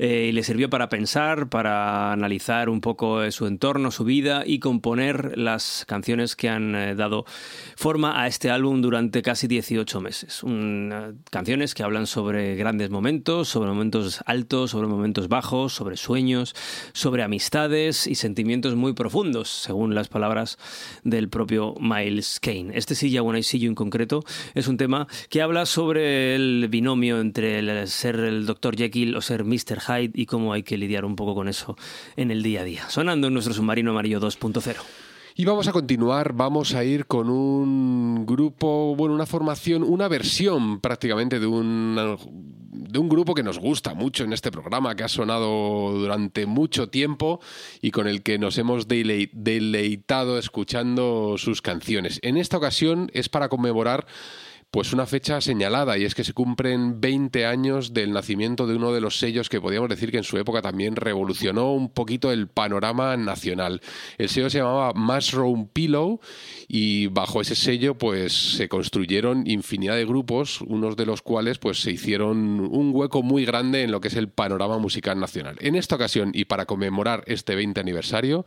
y 0.00 0.32
le 0.32 0.42
sirvió 0.42 0.68
para 0.68 0.88
pensar, 0.88 1.48
para 1.50 2.10
analizar 2.12 2.68
un 2.68 2.80
poco 2.80 3.30
su 3.30 3.46
entorno, 3.46 3.92
su 3.92 4.02
vida 4.02 4.42
y 4.44 4.58
componer 4.58 5.38
las 5.38 5.84
canciones 5.86 6.34
que 6.34 6.48
han 6.48 6.96
dado 6.96 7.26
forma 7.76 8.20
a 8.20 8.26
este 8.26 8.50
álbum 8.50 8.80
durante 8.82 9.22
casi 9.22 9.46
18 9.46 10.00
meses. 10.00 10.42
canciones 11.30 11.74
que 11.74 11.84
hablan 11.84 12.08
sobre 12.08 12.56
grandes 12.56 12.90
momentos, 12.90 13.48
sobre 13.48 13.68
momentos 13.68 14.20
altos, 14.26 14.72
sobre 14.72 14.88
momentos 14.88 15.28
bajos, 15.28 15.72
sobre 15.74 15.96
sueños, 16.08 16.54
sobre 16.94 17.22
amistades 17.22 18.06
y 18.06 18.14
sentimientos 18.14 18.74
muy 18.74 18.94
profundos, 18.94 19.50
según 19.50 19.94
las 19.94 20.08
palabras 20.08 20.56
del 21.04 21.28
propio 21.28 21.74
Miles 21.78 22.40
Kane. 22.40 22.70
Este 22.72 22.94
Silla 22.94 23.20
See 23.42 23.60
You 23.60 23.68
en 23.68 23.74
concreto 23.74 24.24
es 24.54 24.68
un 24.68 24.78
tema 24.78 25.06
que 25.28 25.42
habla 25.42 25.66
sobre 25.66 26.34
el 26.34 26.68
binomio 26.70 27.20
entre 27.20 27.58
el 27.58 27.88
ser 27.88 28.20
el 28.20 28.46
Dr. 28.46 28.74
Jekyll 28.74 29.16
o 29.16 29.20
ser 29.20 29.44
Mr. 29.44 29.80
Hyde 29.86 30.12
y 30.14 30.24
cómo 30.24 30.54
hay 30.54 30.62
que 30.62 30.78
lidiar 30.78 31.04
un 31.04 31.14
poco 31.14 31.34
con 31.34 31.46
eso 31.46 31.76
en 32.16 32.30
el 32.30 32.42
día 32.42 32.62
a 32.62 32.64
día. 32.64 32.88
Sonando 32.88 33.26
en 33.26 33.34
nuestro 33.34 33.52
submarino 33.52 33.90
amarillo 33.90 34.18
2.0. 34.18 35.07
Y 35.40 35.44
vamos 35.44 35.68
a 35.68 35.72
continuar, 35.72 36.32
vamos 36.32 36.74
a 36.74 36.82
ir 36.82 37.06
con 37.06 37.30
un 37.30 38.26
grupo, 38.26 38.96
bueno, 38.96 39.14
una 39.14 39.24
formación, 39.24 39.84
una 39.84 40.08
versión 40.08 40.80
prácticamente 40.80 41.38
de 41.38 41.46
un, 41.46 41.96
de 42.72 42.98
un 42.98 43.08
grupo 43.08 43.36
que 43.36 43.44
nos 43.44 43.60
gusta 43.60 43.94
mucho 43.94 44.24
en 44.24 44.32
este 44.32 44.50
programa, 44.50 44.96
que 44.96 45.04
ha 45.04 45.08
sonado 45.08 45.92
durante 45.92 46.44
mucho 46.44 46.88
tiempo 46.88 47.38
y 47.80 47.92
con 47.92 48.08
el 48.08 48.24
que 48.24 48.36
nos 48.40 48.58
hemos 48.58 48.88
deleitado 48.88 50.38
escuchando 50.38 51.36
sus 51.38 51.62
canciones. 51.62 52.18
En 52.22 52.36
esta 52.36 52.56
ocasión 52.56 53.08
es 53.14 53.28
para 53.28 53.48
conmemorar 53.48 54.08
pues 54.70 54.92
una 54.92 55.06
fecha 55.06 55.40
señalada 55.40 55.96
y 55.96 56.04
es 56.04 56.14
que 56.14 56.24
se 56.24 56.34
cumplen 56.34 57.00
20 57.00 57.46
años 57.46 57.94
del 57.94 58.12
nacimiento 58.12 58.66
de 58.66 58.76
uno 58.76 58.92
de 58.92 59.00
los 59.00 59.18
sellos 59.18 59.48
que 59.48 59.62
podríamos 59.62 59.88
decir 59.88 60.10
que 60.10 60.18
en 60.18 60.24
su 60.24 60.36
época 60.36 60.60
también 60.60 60.94
revolucionó 60.94 61.72
un 61.72 61.88
poquito 61.88 62.30
el 62.32 62.48
panorama 62.48 63.16
nacional. 63.16 63.80
El 64.18 64.28
sello 64.28 64.50
se 64.50 64.58
llamaba 64.58 64.92
Mushroom 64.94 65.68
Pillow 65.68 66.20
y 66.68 67.06
bajo 67.06 67.40
ese 67.40 67.54
sello 67.54 67.96
pues 67.96 68.56
se 68.56 68.68
construyeron 68.68 69.46
infinidad 69.46 69.96
de 69.96 70.04
grupos, 70.04 70.60
unos 70.60 70.96
de 70.96 71.06
los 71.06 71.22
cuales 71.22 71.58
pues 71.58 71.80
se 71.80 71.90
hicieron 71.90 72.60
un 72.60 72.90
hueco 72.94 73.22
muy 73.22 73.46
grande 73.46 73.82
en 73.82 73.90
lo 73.90 74.00
que 74.00 74.08
es 74.08 74.16
el 74.16 74.28
panorama 74.28 74.78
musical 74.78 75.18
nacional. 75.18 75.56
En 75.60 75.76
esta 75.76 75.94
ocasión 75.94 76.30
y 76.34 76.44
para 76.44 76.66
conmemorar 76.66 77.24
este 77.26 77.54
20 77.54 77.80
aniversario, 77.80 78.44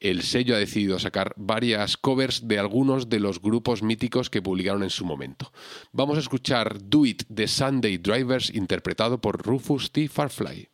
el 0.00 0.22
sello 0.22 0.54
ha 0.54 0.58
decidido 0.58 0.98
sacar 0.98 1.32
varias 1.36 1.96
covers 1.96 2.46
de 2.46 2.58
algunos 2.58 3.08
de 3.08 3.20
los 3.20 3.40
grupos 3.40 3.82
míticos 3.82 4.30
que 4.30 4.42
publicaron 4.42 4.82
en 4.82 4.90
su 4.90 5.04
momento. 5.04 5.52
Vamos 5.92 6.16
a 6.16 6.20
escuchar 6.20 6.78
Do 6.82 7.06
It 7.06 7.24
de 7.28 7.48
Sunday 7.48 7.98
Drivers 7.98 8.54
interpretado 8.54 9.20
por 9.20 9.44
Rufus 9.44 9.92
T. 9.92 10.08
Farfly. 10.08 10.68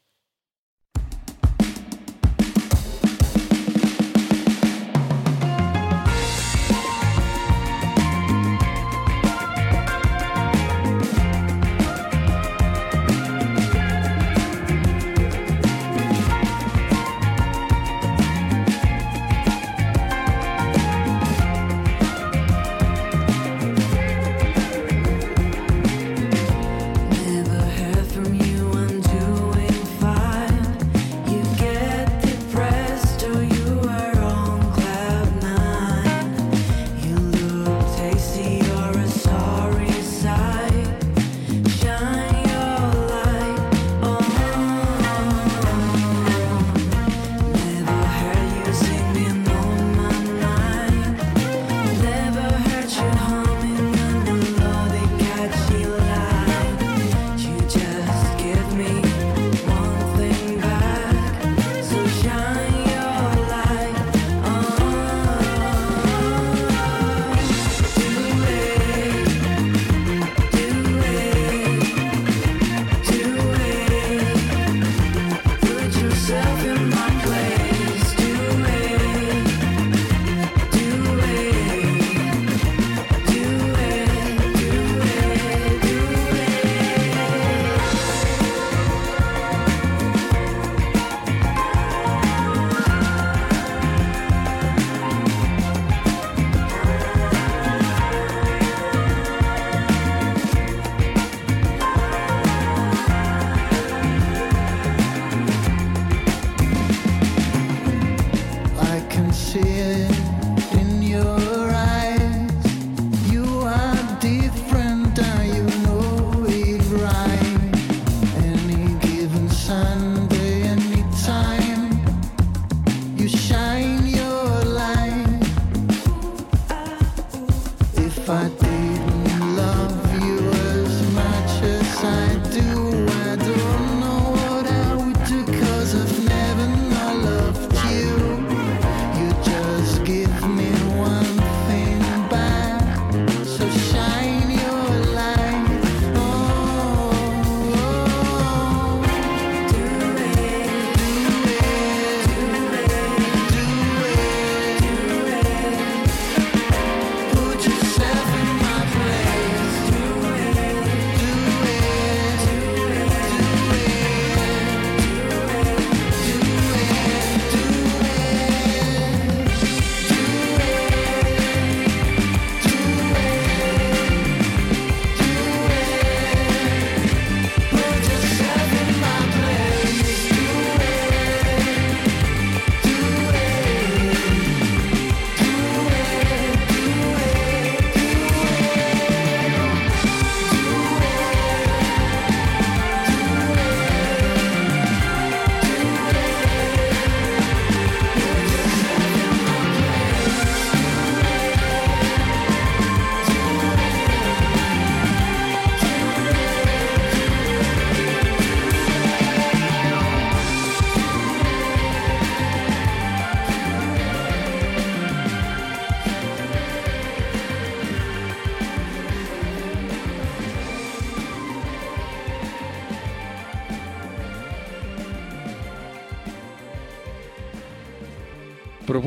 do 132.50 133.06
I 133.08 133.36
do? 133.36 133.71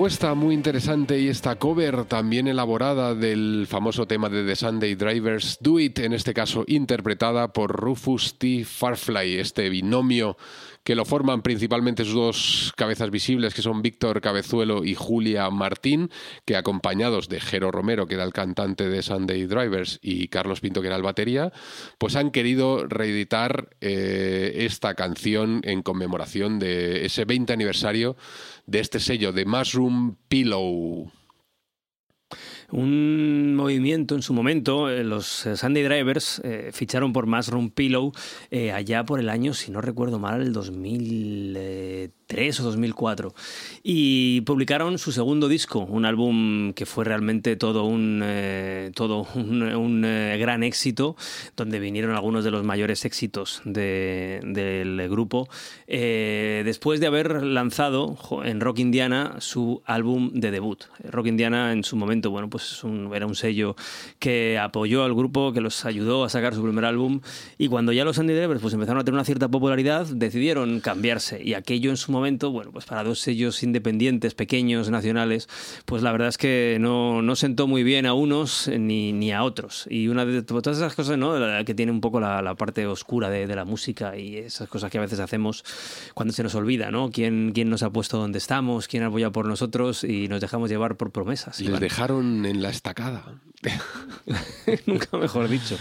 Propuesta 0.05 0.35
muy 0.35 0.53
interesante 0.53 1.19
y 1.19 1.29
esta 1.29 1.55
cover 1.55 2.05
también 2.05 2.47
elaborada 2.47 3.15
del 3.15 3.65
famoso 3.67 4.05
tema 4.05 4.29
de 4.29 4.45
The 4.45 4.55
Sunday 4.55 4.93
Drivers, 4.93 5.57
Do 5.61 5.79
It, 5.79 5.97
en 5.97 6.13
este 6.13 6.31
caso 6.31 6.63
interpretada 6.67 7.51
por 7.51 7.71
Rufus 7.71 8.37
T. 8.37 8.65
Farfly, 8.65 9.39
este 9.39 9.67
binomio 9.67 10.37
que 10.85 10.95
lo 10.95 11.03
forman 11.03 11.41
principalmente 11.41 12.05
sus 12.05 12.13
dos 12.13 12.73
cabezas 12.77 13.09
visibles, 13.09 13.55
que 13.55 13.63
son 13.63 13.81
Víctor 13.81 14.21
Cabezuelo 14.21 14.85
y 14.85 14.93
Julia 14.93 15.49
Martín, 15.49 16.11
que 16.45 16.55
acompañados 16.55 17.27
de 17.27 17.39
Jero 17.39 17.71
Romero, 17.71 18.05
que 18.05 18.13
era 18.13 18.23
el 18.23 18.33
cantante 18.33 18.87
de 18.87 19.01
Sunday 19.01 19.47
Drivers, 19.47 19.99
y 20.03 20.27
Carlos 20.27 20.61
Pinto, 20.61 20.81
que 20.81 20.87
era 20.87 20.95
el 20.95 21.01
batería, 21.01 21.51
pues 21.97 22.15
han 22.15 22.29
querido 22.29 22.85
reeditar 22.85 23.75
eh, 23.81 24.53
esta 24.57 24.93
canción 24.93 25.61
en 25.63 25.81
conmemoración 25.81 26.59
de 26.59 27.05
ese 27.05 27.25
20 27.25 27.51
aniversario 27.51 28.15
de 28.67 28.79
este 28.79 28.99
sello 28.99 29.33
de 29.33 29.45
Mushroom 29.45 30.17
Pillow 30.27 31.11
un 32.71 33.55
movimiento 33.55 34.15
en 34.15 34.21
su 34.21 34.33
momento. 34.33 34.89
Eh, 34.89 35.03
los 35.03 35.45
eh, 35.45 35.57
Sunday 35.57 35.83
Drivers 35.83 36.41
eh, 36.43 36.69
ficharon 36.73 37.13
por 37.13 37.27
Mushroom 37.27 37.69
Pillow 37.69 38.11
allá 38.73 39.03
por 39.03 39.19
el 39.19 39.29
año, 39.29 39.53
si 39.53 39.71
no 39.71 39.81
recuerdo 39.81 40.19
mal, 40.19 40.41
el 40.41 40.53
2003 40.53 42.24
o 42.59 42.63
2004. 42.63 43.33
Y 43.83 44.41
publicaron 44.41 44.97
su 44.97 45.11
segundo 45.11 45.47
disco, 45.47 45.79
un 45.79 46.05
álbum 46.05 46.73
que 46.73 46.85
fue 46.85 47.05
realmente 47.05 47.55
todo 47.55 47.85
un, 47.85 48.23
todo 48.95 49.27
un, 49.35 50.01
gran 50.01 50.63
éxito, 50.63 51.15
donde 51.55 51.79
vinieron 51.79 52.15
algunos 52.15 52.43
de 52.43 52.51
los 52.51 52.63
mayores 52.63 53.05
éxitos 53.05 53.61
del 53.63 55.07
grupo. 55.09 55.47
después 55.87 56.99
de 56.99 57.07
haber 57.07 57.43
lanzado 57.43 58.17
en 58.43 58.59
Rock 58.59 58.79
Indiana 58.79 59.35
su 59.39 59.81
álbum 59.85 60.31
de 60.33 60.51
debut. 60.51 60.83
Rock 61.09 61.27
Indiana 61.27 61.71
en 61.71 61.83
su 61.83 61.95
momento, 61.95 62.31
bueno, 62.31 62.49
pues 62.49 62.83
era 63.13 63.27
un 63.27 63.35
sello 63.35 63.75
que 64.19 64.57
apoyó 64.57 65.03
al 65.03 65.13
grupo, 65.13 65.53
que 65.53 65.61
los 65.61 65.85
ayudó 65.85 66.23
a 66.23 66.29
sacar 66.29 66.55
su 66.55 66.63
primer 66.63 66.85
álbum. 66.85 67.21
Y 67.57 67.67
cuando 67.67 67.91
ya 67.91 68.03
los 68.03 68.19
Andy 68.19 68.33
Drivers 68.33 68.61
pues, 68.61 68.73
empezaron 68.73 69.01
a 69.01 69.03
tener 69.03 69.15
una 69.15 69.25
cierta 69.25 69.47
popularidad, 69.47 70.07
decidieron 70.07 70.79
cambiarse. 70.79 71.43
Y 71.43 71.53
aquello 71.53 71.89
en 71.89 71.97
su 71.97 72.11
momento, 72.15 72.51
bueno, 72.51 72.71
pues 72.71 72.85
para 72.85 73.03
dos 73.03 73.19
sellos 73.19 73.61
independientes, 73.63 74.33
pequeños, 74.33 74.89
nacionales, 74.89 75.47
pues 75.85 76.01
la 76.01 76.11
verdad 76.11 76.29
es 76.29 76.37
que 76.37 76.77
no, 76.79 77.21
no 77.21 77.35
sentó 77.35 77.67
muy 77.67 77.83
bien 77.83 78.05
a 78.05 78.13
unos 78.13 78.67
ni, 78.67 79.13
ni 79.13 79.31
a 79.31 79.43
otros. 79.43 79.87
Y 79.89 80.07
una 80.07 80.25
de 80.25 80.41
todas 80.41 80.77
esas 80.77 80.95
cosas, 80.95 81.17
¿no? 81.17 81.33
Que 81.65 81.75
tiene 81.75 81.91
un 81.91 82.01
poco 82.01 82.19
la, 82.19 82.55
parte 82.55 82.87
oscura 82.87 83.29
de, 83.29 83.47
de, 83.47 83.55
la 83.55 83.65
música 83.65 84.17
y 84.17 84.37
esas 84.37 84.69
cosas 84.69 84.91
que 84.91 84.97
a 84.97 85.01
veces 85.01 85.19
hacemos 85.19 85.63
cuando 86.13 86.33
se 86.33 86.43
nos 86.43 86.55
olvida, 86.55 86.91
¿no? 86.91 87.11
¿Quién, 87.11 87.51
quién 87.53 87.69
nos 87.69 87.83
ha 87.83 87.89
puesto 87.89 88.17
donde 88.17 88.37
estamos? 88.37 88.87
¿Quién 88.87 89.03
apoya 89.03 89.31
por 89.31 89.47
nosotros? 89.47 90.03
Y 90.03 90.27
nos 90.27 90.41
dejamos 90.41 90.69
llevar 90.69 90.95
por 90.97 91.11
promesas. 91.11 91.59
Les 91.59 91.79
dejaron 91.79 92.45
en 92.45 92.61
la 92.61 92.69
estacada. 92.69 93.23
Nunca 94.85 95.17
mejor 95.17 95.47
dicho. 95.49 95.77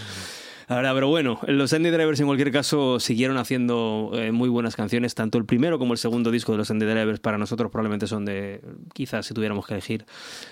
Ahora, 0.67 0.93
pero 0.93 1.07
bueno, 1.07 1.39
los 1.47 1.73
Andy 1.73 1.89
Drivers 1.89 2.19
en 2.19 2.25
cualquier 2.25 2.51
caso 2.51 2.99
siguieron 2.99 3.37
haciendo 3.37 4.11
eh, 4.13 4.31
muy 4.31 4.49
buenas 4.49 4.75
canciones, 4.75 5.13
tanto 5.13 5.37
el 5.37 5.45
primero 5.45 5.77
como 5.77 5.93
el 5.93 5.99
segundo 5.99 6.31
disco 6.31 6.53
de 6.53 6.57
los 6.57 6.71
Andy 6.71 6.85
Drivers 6.85 7.19
para 7.19 7.37
nosotros 7.37 7.71
probablemente 7.71 8.07
son 8.07 8.25
de, 8.25 8.61
quizás 8.93 9.27
si 9.27 9.33
tuviéramos 9.33 9.67
que 9.67 9.73
elegir 9.73 10.05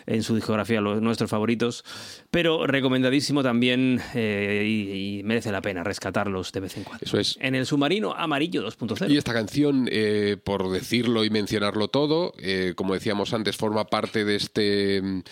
en 0.05 0.21
su 0.21 0.35
discografía 0.35 0.81
los 0.81 1.01
nuestros 1.01 1.29
favoritos, 1.29 1.83
pero 2.29 2.67
recomendadísimo 2.67 3.41
también 3.41 4.01
eh, 4.13 4.63
y, 4.65 5.23
merece 5.23 5.51
la 5.51 5.61
pena 5.61 5.83
rescatarlos 5.83 6.51
de 6.51 6.59
vez 6.59 6.77
en 6.77 6.83
cuando. 6.83 7.05
Eso 7.05 7.17
es. 7.17 7.37
En 7.39 7.55
el 7.55 7.65
submarino 7.65 8.13
amarillo 8.13 8.67
2.0. 8.67 9.09
Y 9.09 9.17
esta 9.17 9.33
canción, 9.33 9.87
eh, 9.91 10.37
por 10.43 10.69
decirlo 10.69 11.23
y 11.23 11.29
mencionarlo 11.29 11.87
todo, 11.87 12.33
como 12.75 12.93
decíamos 12.93 13.33
antes, 13.33 13.55
forma 13.55 13.85
parte 13.85 14.25
de 14.25 14.35
este 14.35 15.23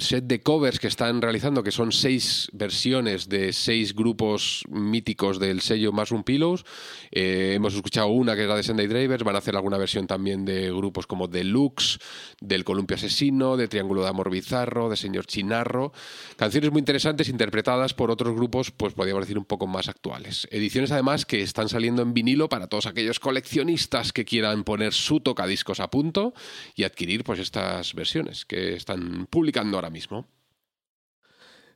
set 0.00 0.24
de 0.24 0.40
covers 0.40 0.78
que 0.78 0.86
están 0.86 1.20
realizando, 1.20 1.62
que 1.62 1.70
son 1.70 1.92
seis 1.92 2.48
versiones 2.52 3.28
de 3.28 3.52
seis 3.52 3.94
grupos 3.94 4.64
míticos 4.68 5.38
del 5.38 5.60
sello 5.60 5.92
Mushroom 5.92 6.24
Pillows. 6.24 6.64
Eh, 7.10 7.52
hemos 7.56 7.74
escuchado 7.74 8.08
una 8.08 8.34
que 8.34 8.42
es 8.42 8.48
la 8.48 8.56
de 8.56 8.62
Sunday 8.62 8.86
Drivers, 8.86 9.24
van 9.24 9.34
a 9.34 9.38
hacer 9.38 9.56
alguna 9.56 9.76
versión 9.76 10.06
también 10.06 10.44
de 10.44 10.70
grupos 10.70 11.06
como 11.06 11.28
Deluxe, 11.28 11.98
del 12.40 12.64
Columpio 12.64 12.96
Asesino, 12.96 13.56
de 13.56 13.68
Triángulo 13.68 14.02
de 14.02 14.08
Amor 14.08 14.30
Bizarro, 14.30 14.88
de 14.88 14.96
Señor 14.96 15.26
Chinarro. 15.26 15.92
Canciones 16.36 16.70
muy 16.70 16.78
interesantes 16.78 17.28
interpretadas 17.28 17.94
por 17.94 18.10
otros 18.10 18.34
grupos, 18.34 18.70
pues 18.70 18.94
podríamos 18.94 19.24
decir 19.24 19.38
un 19.38 19.44
poco 19.44 19.66
más 19.66 19.88
actuales. 19.88 20.48
Ediciones 20.50 20.92
además 20.92 21.26
que 21.26 21.42
están 21.42 21.68
saliendo 21.68 22.02
en 22.02 22.14
vinilo 22.14 22.48
para 22.48 22.68
todos 22.68 22.86
aquellos 22.86 23.20
coleccionistas 23.20 24.12
que 24.12 24.24
quieran 24.24 24.64
poner 24.64 24.94
su 24.94 25.20
tocadiscos 25.20 25.80
a 25.80 25.90
punto 25.90 26.32
y 26.74 26.84
adquirir 26.84 27.24
pues 27.24 27.38
estas 27.38 27.94
versiones 27.94 28.44
que 28.44 28.74
están 28.74 29.26
ahora 29.58 29.90
mismo. 29.90 30.26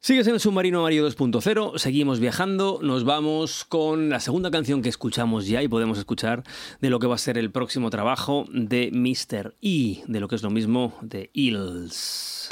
Sigues 0.01 0.27
en 0.27 0.35
el 0.35 0.41
submarino 0.41 0.81
amarillo 0.81 1.09
2.0, 1.09 1.79
seguimos 1.79 2.19
viajando, 2.19 2.81
nos 2.83 3.05
vamos 3.05 3.65
con 3.65 4.11
la 4.11 4.19
segunda 4.19 4.51
canción 4.51 4.83
que 4.83 4.89
escuchamos 4.89 5.47
ya 5.47 5.63
y 5.63 5.69
podemos 5.69 5.97
escuchar 5.97 6.43
de 6.81 6.91
lo 6.91 6.99
que 6.99 7.07
va 7.07 7.15
a 7.15 7.19
ser 7.19 7.39
el 7.39 7.53
próximo 7.53 7.89
trabajo 7.89 8.45
de 8.53 8.91
Mr. 8.93 9.55
E, 9.63 10.03
de 10.09 10.21
lo 10.21 10.27
que 10.27 10.35
es 10.35 10.43
lo 10.43 10.51
mismo 10.51 10.99
de 11.03 11.31
Hills. 11.33 12.49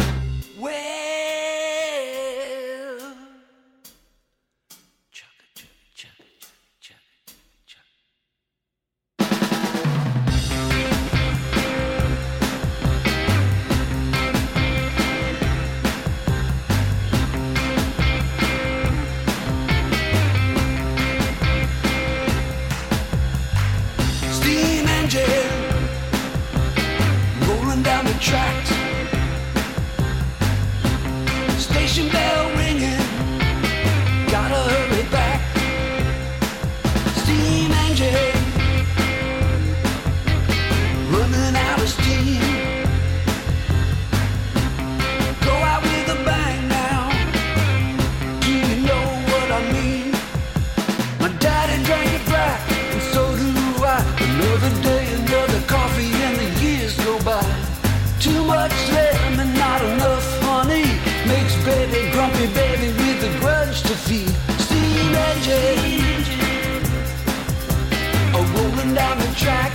down 69.11 69.19
the 69.19 69.35
track. 69.35 69.73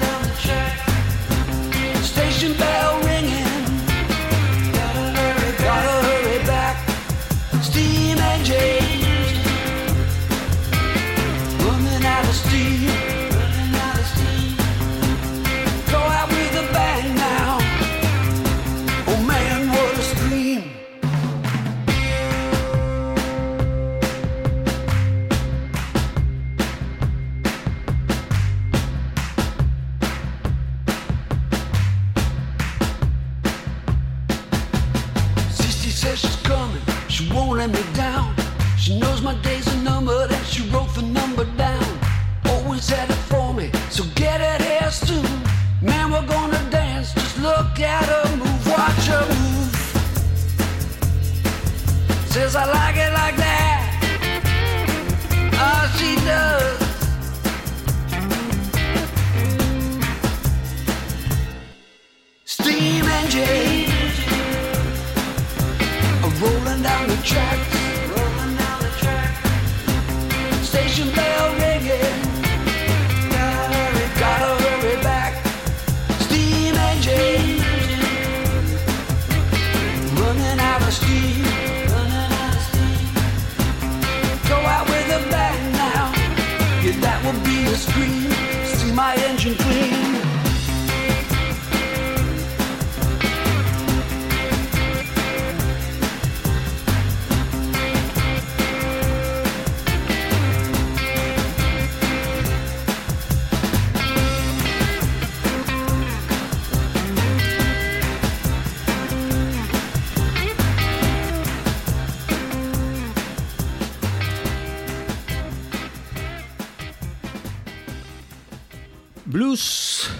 Down 0.00 0.22
the 0.22 0.34
track. 0.40 2.02
Station 2.02 2.54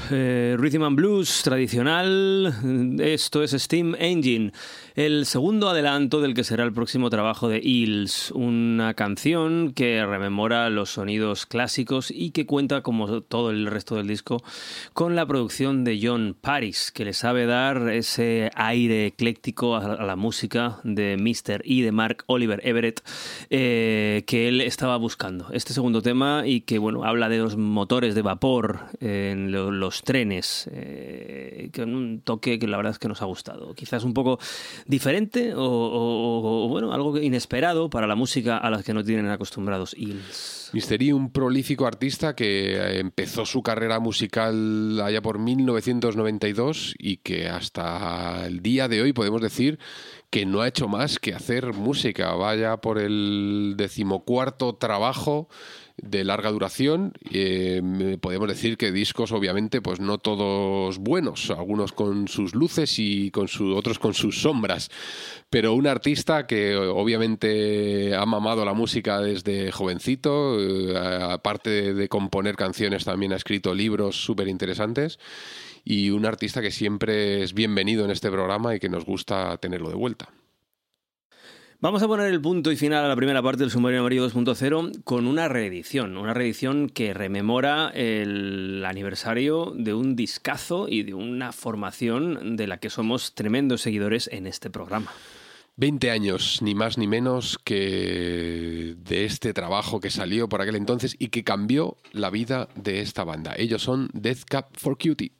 Rhythm 0.08 0.84
and 0.84 0.96
Blues 0.96 1.42
tradicional. 1.42 2.98
Esto 2.98 3.42
es 3.42 3.50
Steam 3.62 3.94
Engine 3.98 4.52
el 4.94 5.24
segundo 5.26 5.70
adelanto 5.70 6.20
del 6.20 6.34
que 6.34 6.44
será 6.44 6.64
el 6.64 6.72
próximo 6.72 7.08
trabajo 7.08 7.48
de 7.48 7.60
Hills, 7.62 8.30
una 8.32 8.94
canción 8.94 9.72
que 9.72 10.04
rememora 10.04 10.68
los 10.68 10.90
sonidos 10.90 11.46
clásicos 11.46 12.10
y 12.10 12.30
que 12.30 12.44
cuenta, 12.46 12.82
como 12.82 13.22
todo 13.22 13.50
el 13.50 13.66
resto 13.66 13.96
del 13.96 14.06
disco, 14.06 14.42
con 14.92 15.16
la 15.16 15.26
producción 15.26 15.84
de 15.84 15.98
John 16.02 16.36
Paris, 16.38 16.92
que 16.92 17.04
le 17.04 17.14
sabe 17.14 17.46
dar 17.46 17.88
ese 17.88 18.50
aire 18.54 19.06
ecléctico 19.06 19.76
a 19.76 20.04
la 20.04 20.16
música 20.16 20.78
de 20.84 21.16
Mr. 21.16 21.62
y 21.64 21.82
de 21.82 21.92
Mark 21.92 22.24
Oliver 22.26 22.60
Everett 22.62 23.02
eh, 23.50 24.24
que 24.26 24.48
él 24.48 24.60
estaba 24.60 24.96
buscando. 24.96 25.48
Este 25.52 25.72
segundo 25.72 26.02
tema 26.02 26.42
y 26.46 26.62
que 26.62 26.78
bueno 26.78 27.04
habla 27.04 27.28
de 27.28 27.38
los 27.38 27.56
motores 27.56 28.14
de 28.14 28.22
vapor 28.22 28.80
en 29.00 29.52
los 29.52 30.02
trenes, 30.02 30.68
eh, 30.72 31.70
con 31.74 31.94
un 31.94 32.20
toque 32.20 32.58
que 32.58 32.66
la 32.66 32.76
verdad 32.76 32.92
es 32.92 32.98
que 32.98 33.08
nos 33.08 33.22
ha 33.22 33.26
gustado. 33.26 33.74
Quizás 33.74 34.04
un 34.04 34.14
poco 34.14 34.38
diferente 34.86 35.52
o, 35.56 36.66
bueno, 36.68 36.92
algo 36.92 37.18
inesperado 37.18 37.90
para 37.90 38.06
la 38.06 38.14
música 38.14 38.56
a 38.58 38.70
la 38.70 38.82
que 38.82 38.94
no 38.94 39.04
tienen 39.04 39.28
acostumbrados 39.28 39.94
Hills. 39.96 40.70
Un 41.12 41.30
prolífico 41.30 41.86
artista 41.86 42.34
que 42.34 42.98
empezó 42.98 43.44
su 43.44 43.62
carrera 43.62 44.00
musical 44.00 45.00
allá 45.00 45.20
por 45.20 45.38
1992 45.38 46.94
y 46.98 47.18
que 47.18 47.48
hasta 47.48 48.46
el 48.46 48.62
día 48.62 48.88
de 48.88 49.02
hoy 49.02 49.12
podemos 49.12 49.42
decir 49.42 49.78
que 50.30 50.46
no 50.46 50.62
ha 50.62 50.68
hecho 50.68 50.88
más 50.88 51.18
que 51.18 51.34
hacer 51.34 51.74
música. 51.74 52.32
Vaya 52.34 52.78
por 52.78 52.98
el 52.98 53.74
decimocuarto 53.76 54.74
trabajo 54.74 55.48
de 56.02 56.24
larga 56.24 56.50
duración. 56.50 57.14
Eh, 57.30 58.18
podemos 58.20 58.48
decir 58.48 58.76
que 58.76 58.92
discos, 58.92 59.32
obviamente, 59.32 59.80
pues 59.80 60.00
no 60.00 60.18
todos 60.18 60.98
buenos, 60.98 61.50
algunos 61.50 61.92
con 61.92 62.28
sus 62.28 62.54
luces 62.54 62.98
y 62.98 63.30
con 63.30 63.48
su, 63.48 63.74
otros 63.74 63.98
con 63.98 64.12
sus 64.12 64.42
sombras. 64.42 64.90
Pero 65.48 65.74
un 65.74 65.86
artista 65.86 66.46
que 66.46 66.76
obviamente 66.76 68.14
ha 68.14 68.26
mamado 68.26 68.64
la 68.64 68.74
música 68.74 69.20
desde 69.20 69.70
jovencito, 69.70 70.60
eh, 70.60 70.96
aparte 70.96 71.94
de 71.94 72.08
componer 72.08 72.56
canciones, 72.56 73.04
también 73.04 73.32
ha 73.32 73.36
escrito 73.36 73.74
libros 73.74 74.16
súper 74.16 74.48
interesantes. 74.48 75.18
Y 75.84 76.10
un 76.10 76.26
artista 76.26 76.60
que 76.60 76.70
siempre 76.70 77.42
es 77.42 77.54
bienvenido 77.54 78.04
en 78.04 78.10
este 78.10 78.30
programa 78.30 78.74
y 78.74 78.80
que 78.80 78.88
nos 78.88 79.04
gusta 79.04 79.56
tenerlo 79.58 79.88
de 79.88 79.96
vuelta. 79.96 80.28
Vamos 81.82 82.00
a 82.04 82.06
poner 82.06 82.32
el 82.32 82.40
punto 82.40 82.70
y 82.70 82.76
final 82.76 83.04
a 83.04 83.08
la 83.08 83.16
primera 83.16 83.42
parte 83.42 83.64
del 83.64 83.72
Submarino 83.72 84.02
Amarillo 84.02 84.30
2.0 84.30 85.02
con 85.02 85.26
una 85.26 85.48
reedición, 85.48 86.16
una 86.16 86.32
reedición 86.32 86.88
que 86.88 87.12
rememora 87.12 87.90
el 87.92 88.84
aniversario 88.86 89.72
de 89.76 89.92
un 89.92 90.14
discazo 90.14 90.86
y 90.88 91.02
de 91.02 91.14
una 91.14 91.50
formación 91.50 92.54
de 92.54 92.68
la 92.68 92.78
que 92.78 92.88
somos 92.88 93.34
tremendos 93.34 93.80
seguidores 93.80 94.30
en 94.32 94.46
este 94.46 94.70
programa. 94.70 95.10
20 95.74 96.12
años, 96.12 96.62
ni 96.62 96.76
más 96.76 96.98
ni 96.98 97.08
menos 97.08 97.58
que 97.58 98.94
de 98.96 99.24
este 99.24 99.52
trabajo 99.52 99.98
que 99.98 100.10
salió 100.10 100.48
por 100.48 100.62
aquel 100.62 100.76
entonces 100.76 101.16
y 101.18 101.30
que 101.30 101.42
cambió 101.42 101.96
la 102.12 102.30
vida 102.30 102.68
de 102.76 103.00
esta 103.00 103.24
banda. 103.24 103.54
Ellos 103.56 103.82
son 103.82 104.08
Death 104.12 104.44
Cap 104.48 104.68
for 104.74 104.96
Cutie. 104.96 105.32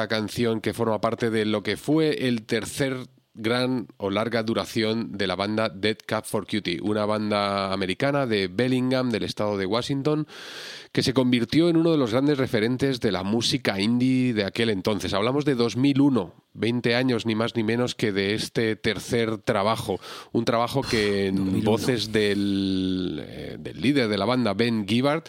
Esta 0.00 0.16
canción 0.16 0.62
que 0.62 0.72
forma 0.72 0.98
parte 0.98 1.28
de 1.28 1.44
lo 1.44 1.62
que 1.62 1.76
fue 1.76 2.26
el 2.26 2.46
tercer 2.46 3.06
gran 3.34 3.86
o 3.98 4.08
larga 4.08 4.42
duración 4.42 5.12
de 5.12 5.26
la 5.26 5.36
banda 5.36 5.68
Dead 5.68 5.98
Cat 6.06 6.24
for 6.24 6.46
Cutie, 6.46 6.80
una 6.80 7.04
banda 7.04 7.70
americana 7.70 8.24
de 8.24 8.48
Bellingham, 8.48 9.10
del 9.10 9.24
estado 9.24 9.58
de 9.58 9.66
Washington, 9.66 10.26
que 10.90 11.02
se 11.02 11.12
convirtió 11.12 11.68
en 11.68 11.76
uno 11.76 11.92
de 11.92 11.98
los 11.98 12.12
grandes 12.12 12.38
referentes 12.38 12.98
de 13.00 13.12
la 13.12 13.22
música 13.24 13.78
indie 13.78 14.32
de 14.32 14.46
aquel 14.46 14.70
entonces. 14.70 15.12
Hablamos 15.12 15.44
de 15.44 15.54
2001, 15.54 16.32
20 16.54 16.94
años 16.94 17.26
ni 17.26 17.34
más 17.34 17.54
ni 17.54 17.62
menos 17.62 17.94
que 17.94 18.10
de 18.10 18.32
este 18.32 18.76
tercer 18.76 19.36
trabajo, 19.36 20.00
un 20.32 20.46
trabajo 20.46 20.80
que 20.80 21.26
en 21.26 21.36
2001. 21.36 21.70
voces 21.70 22.10
del, 22.10 23.22
eh, 23.22 23.56
del 23.60 23.82
líder 23.82 24.08
de 24.08 24.16
la 24.16 24.24
banda, 24.24 24.54
Ben 24.54 24.88
Gibbard, 24.88 25.24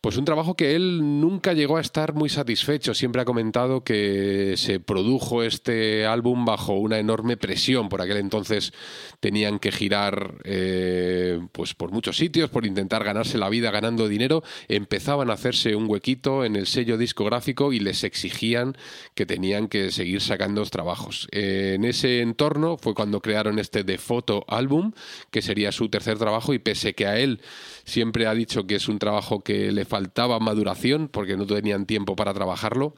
pues 0.00 0.16
un 0.16 0.24
trabajo 0.24 0.54
que 0.54 0.76
él 0.76 1.20
nunca 1.20 1.54
llegó 1.54 1.78
a 1.78 1.80
estar 1.80 2.14
muy 2.14 2.28
satisfecho. 2.28 2.94
Siempre 2.94 3.22
ha 3.22 3.24
comentado 3.24 3.82
que 3.82 4.54
se 4.56 4.78
produjo 4.78 5.42
este 5.42 6.06
álbum 6.06 6.44
bajo 6.44 6.74
una 6.74 6.98
enorme 6.98 7.36
presión. 7.36 7.88
Por 7.88 8.02
aquel 8.02 8.18
entonces 8.18 8.72
tenían 9.20 9.58
que 9.58 9.72
girar 9.72 10.34
eh, 10.44 11.40
pues 11.52 11.74
por 11.74 11.90
muchos 11.90 12.16
sitios, 12.16 12.50
por 12.50 12.66
intentar 12.66 13.02
ganarse 13.02 13.38
la 13.38 13.48
vida 13.48 13.70
ganando 13.70 14.06
dinero. 14.06 14.42
Empezaban 14.68 15.30
a 15.30 15.34
hacerse 15.34 15.74
un 15.74 15.88
huequito 15.88 16.44
en 16.44 16.56
el 16.56 16.66
sello 16.66 16.98
discográfico 16.98 17.72
y 17.72 17.80
les 17.80 18.04
exigían 18.04 18.76
que 19.14 19.26
tenían 19.26 19.68
que 19.68 19.90
seguir 19.90 20.20
sacando 20.20 20.58
trabajos. 20.70 21.28
Eh, 21.30 21.74
en 21.76 21.84
ese 21.84 22.20
entorno 22.20 22.76
fue 22.78 22.94
cuando 22.94 23.20
crearon 23.20 23.58
este 23.58 23.84
The 23.84 23.98
Photo 23.98 24.44
Album, 24.48 24.92
que 25.30 25.42
sería 25.42 25.72
su 25.72 25.88
tercer 25.88 26.18
trabajo, 26.18 26.54
y 26.54 26.58
pese 26.58 26.94
que 26.94 27.06
a 27.06 27.18
él 27.18 27.40
siempre 27.84 28.26
ha 28.26 28.34
dicho 28.34 28.66
que 28.66 28.76
es 28.76 28.88
un 28.88 28.98
trabajo 28.98 29.40
que 29.40 29.72
le 29.72 29.84
faltaba 29.88 30.38
maduración 30.38 31.08
porque 31.08 31.36
no 31.36 31.46
tenían 31.46 31.86
tiempo 31.86 32.14
para 32.14 32.34
trabajarlo. 32.34 32.94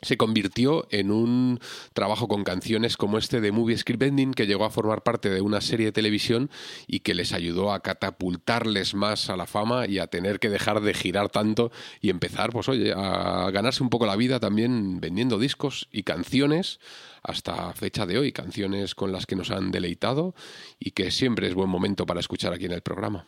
Se 0.00 0.16
convirtió 0.16 0.86
en 0.90 1.10
un 1.10 1.58
trabajo 1.92 2.28
con 2.28 2.44
canciones 2.44 2.96
como 2.96 3.18
este 3.18 3.40
de 3.40 3.50
Movie 3.50 3.76
Script 3.76 4.04
Ending 4.04 4.32
que 4.32 4.46
llegó 4.46 4.64
a 4.64 4.70
formar 4.70 5.02
parte 5.02 5.28
de 5.28 5.40
una 5.40 5.60
serie 5.60 5.86
de 5.86 5.92
televisión 5.92 6.50
y 6.86 7.00
que 7.00 7.14
les 7.14 7.32
ayudó 7.32 7.72
a 7.72 7.80
catapultarles 7.80 8.94
más 8.94 9.28
a 9.28 9.36
la 9.36 9.46
fama 9.46 9.88
y 9.88 9.98
a 9.98 10.06
tener 10.06 10.38
que 10.38 10.50
dejar 10.50 10.82
de 10.82 10.94
girar 10.94 11.30
tanto 11.30 11.72
y 12.00 12.10
empezar, 12.10 12.52
pues 12.52 12.68
oye, 12.68 12.92
a 12.94 13.50
ganarse 13.50 13.82
un 13.82 13.90
poco 13.90 14.06
la 14.06 14.14
vida 14.14 14.38
también 14.38 15.00
vendiendo 15.00 15.36
discos 15.36 15.88
y 15.90 16.04
canciones 16.04 16.78
hasta 17.24 17.72
fecha 17.72 18.06
de 18.06 18.18
hoy, 18.18 18.30
canciones 18.30 18.94
con 18.94 19.10
las 19.10 19.26
que 19.26 19.34
nos 19.34 19.50
han 19.50 19.72
deleitado 19.72 20.36
y 20.78 20.92
que 20.92 21.10
siempre 21.10 21.48
es 21.48 21.54
buen 21.54 21.68
momento 21.68 22.06
para 22.06 22.20
escuchar 22.20 22.52
aquí 22.52 22.66
en 22.66 22.72
el 22.72 22.82
programa. 22.82 23.26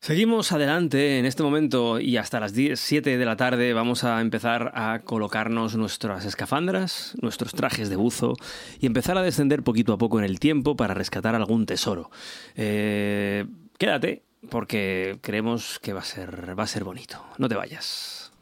Seguimos 0.00 0.52
adelante 0.52 1.18
en 1.18 1.26
este 1.26 1.42
momento 1.42 1.98
y 1.98 2.16
hasta 2.16 2.38
las 2.38 2.52
10, 2.52 2.78
7 2.78 3.18
de 3.18 3.24
la 3.24 3.36
tarde 3.36 3.72
vamos 3.72 4.04
a 4.04 4.20
empezar 4.20 4.70
a 4.74 5.00
colocarnos 5.04 5.74
nuestras 5.74 6.24
escafandras, 6.24 7.16
nuestros 7.20 7.54
trajes 7.54 7.88
de 7.88 7.96
buzo 7.96 8.34
y 8.78 8.86
empezar 8.86 9.18
a 9.18 9.22
descender 9.22 9.64
poquito 9.64 9.92
a 9.92 9.98
poco 9.98 10.18
en 10.18 10.24
el 10.24 10.38
tiempo 10.38 10.76
para 10.76 10.94
rescatar 10.94 11.34
algún 11.34 11.66
tesoro. 11.66 12.10
Eh, 12.54 13.46
quédate 13.78 14.22
porque 14.48 15.18
creemos 15.22 15.80
que 15.80 15.92
va 15.92 16.00
a 16.00 16.04
ser, 16.04 16.56
va 16.56 16.64
a 16.64 16.68
ser 16.68 16.84
bonito. 16.84 17.24
No 17.38 17.48
te 17.48 17.56
vayas. 17.56 18.32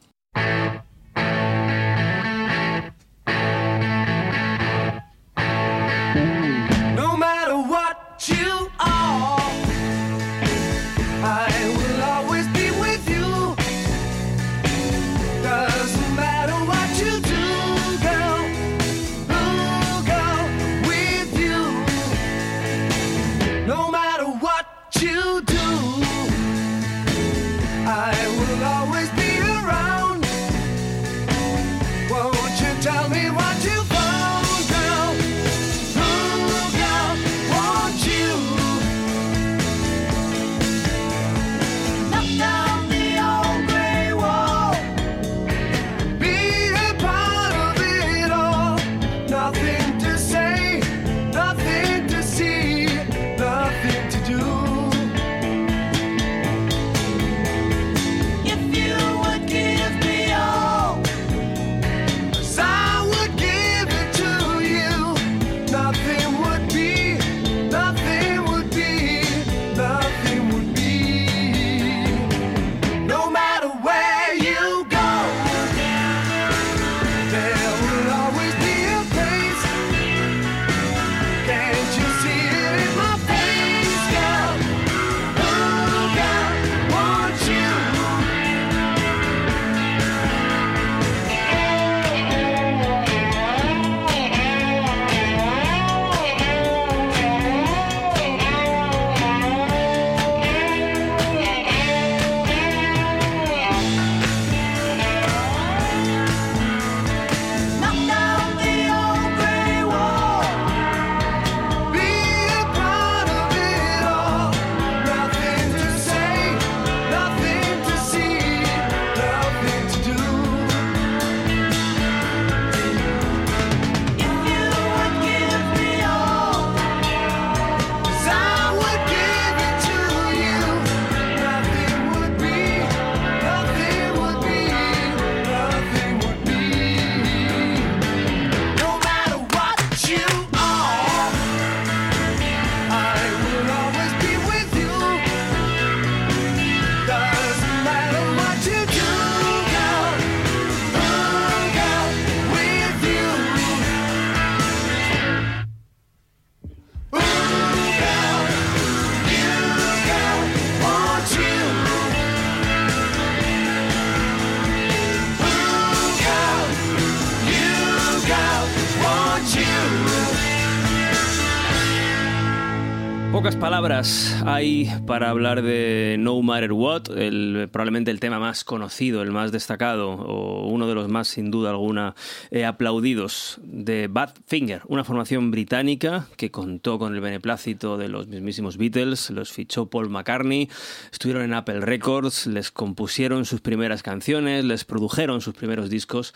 Para 175.05 175.31
hablar 175.31 175.63
de 175.63 176.15
No 176.17 176.41
Matter 176.41 176.71
What, 176.71 177.17
el, 177.17 177.67
probablemente 177.73 178.09
el 178.09 178.21
tema 178.21 178.39
más 178.39 178.63
conocido, 178.63 179.21
el 179.21 179.31
más 179.31 179.51
destacado, 179.51 180.11
o 180.11 180.67
uno 180.67 180.87
de 180.87 180.95
los 180.95 181.09
más, 181.09 181.27
sin 181.27 181.51
duda 181.51 181.71
alguna, 181.71 182.15
eh, 182.51 182.63
aplaudidos 182.63 183.59
de 183.63 184.07
Badfinger, 184.07 184.81
una 184.87 185.03
formación 185.03 185.51
británica 185.51 186.27
que 186.37 186.51
contó 186.51 186.97
con 186.97 187.13
el 187.13 187.19
beneplácito 187.19 187.97
de 187.97 188.07
los 188.07 188.27
mismísimos 188.27 188.77
Beatles, 188.77 189.29
los 189.29 189.51
fichó 189.51 189.89
Paul 189.89 190.09
McCartney, 190.09 190.69
estuvieron 191.11 191.43
en 191.43 191.53
Apple 191.53 191.81
Records, 191.81 192.47
les 192.47 192.71
compusieron 192.71 193.43
sus 193.43 193.59
primeras 193.59 194.03
canciones, 194.03 194.63
les 194.63 194.85
produjeron 194.85 195.41
sus 195.41 195.53
primeros 195.53 195.89
discos 195.89 196.33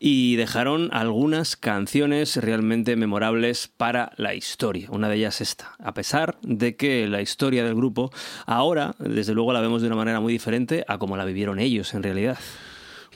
y 0.00 0.34
dejaron 0.34 0.88
algunas 0.92 1.54
canciones 1.54 2.36
realmente 2.36 2.96
memorables 2.96 3.68
para 3.68 4.10
la 4.16 4.34
historia. 4.34 4.88
Una 4.90 5.08
de 5.08 5.16
ellas 5.16 5.40
esta, 5.40 5.76
a 5.78 5.94
pesar 5.94 6.36
de 6.42 6.74
que 6.74 7.06
la 7.06 7.22
historia 7.22 7.59
del 7.64 7.74
grupo 7.74 8.10
ahora, 8.46 8.94
desde 8.98 9.34
luego, 9.34 9.52
la 9.52 9.60
vemos 9.60 9.82
de 9.82 9.88
una 9.88 9.96
manera 9.96 10.20
muy 10.20 10.32
diferente 10.32 10.84
a 10.88 10.98
como 10.98 11.16
la 11.16 11.24
vivieron 11.24 11.58
ellos 11.58 11.94
en 11.94 12.02
realidad. 12.02 12.38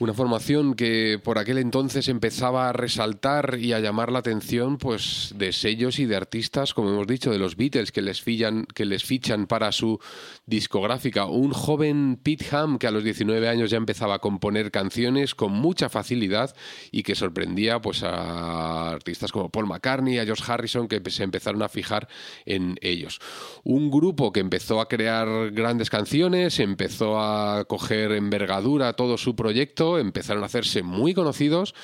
Una 0.01 0.13
formación 0.13 0.75
que 0.75 1.21
por 1.23 1.39
aquel 1.39 1.57
entonces 1.59 2.09
empezaba 2.09 2.69
a 2.69 2.73
resaltar 2.73 3.59
y 3.61 3.75
a 3.75 3.79
llamar 3.79 4.11
la 4.11 4.19
atención 4.19 4.77
pues 4.77 5.33
de 5.37 5.53
sellos 5.53 6.01
y 6.01 6.07
de 6.07 6.17
artistas, 6.17 6.75
como 6.75 6.91
hemos 6.91 7.07
dicho, 7.07 7.31
de 7.31 7.39
los 7.39 7.55
Beatles 7.55 7.93
que 7.93 8.03
les 8.03 8.21
fichan, 8.21 8.67
que 8.75 8.87
les 8.87 9.05
fichan 9.05 9.47
para 9.47 9.71
su 9.71 10.01
discográfica. 10.47 11.27
Un 11.27 11.53
joven 11.53 12.19
Pete 12.21 12.45
Ham 12.51 12.79
que 12.79 12.89
a 12.89 12.91
los 12.91 13.05
19 13.05 13.49
años 13.49 13.71
ya 13.71 13.77
empezaba 13.77 14.15
a 14.15 14.19
componer 14.19 14.73
canciones 14.73 15.37
con 15.37 15.53
mucha 15.53 15.89
facilidad 15.89 16.57
y 16.91 17.05
que 17.05 17.15
sorprendía 17.15 17.81
pues 17.81 18.03
a 18.03 18.91
artistas 18.91 19.31
como 19.31 19.49
Paul 19.51 19.69
McCartney, 19.69 20.19
a 20.19 20.25
George 20.25 20.43
Harrison 20.45 20.89
que 20.89 21.01
se 21.09 21.23
empezaron 21.23 21.63
a 21.63 21.69
fijar 21.69 22.09
en 22.47 22.79
ellos. 22.81 23.21
Un 23.63 23.93
grupo 23.93 24.33
que 24.33 24.41
empezó 24.41 24.81
a 24.81 24.89
crear 24.89 25.53
grandes 25.53 25.89
canciones, 25.89 26.59
empezó 26.59 27.21
a 27.21 27.65
coger 27.67 28.11
envergadura 28.11 28.95
todo 28.95 29.17
su 29.17 29.37
proyecto 29.37 29.84
empezaron 29.99 30.43
a 30.43 30.47
hacerse 30.47 30.83
muy 30.83 31.15
conocidos, 31.15 31.75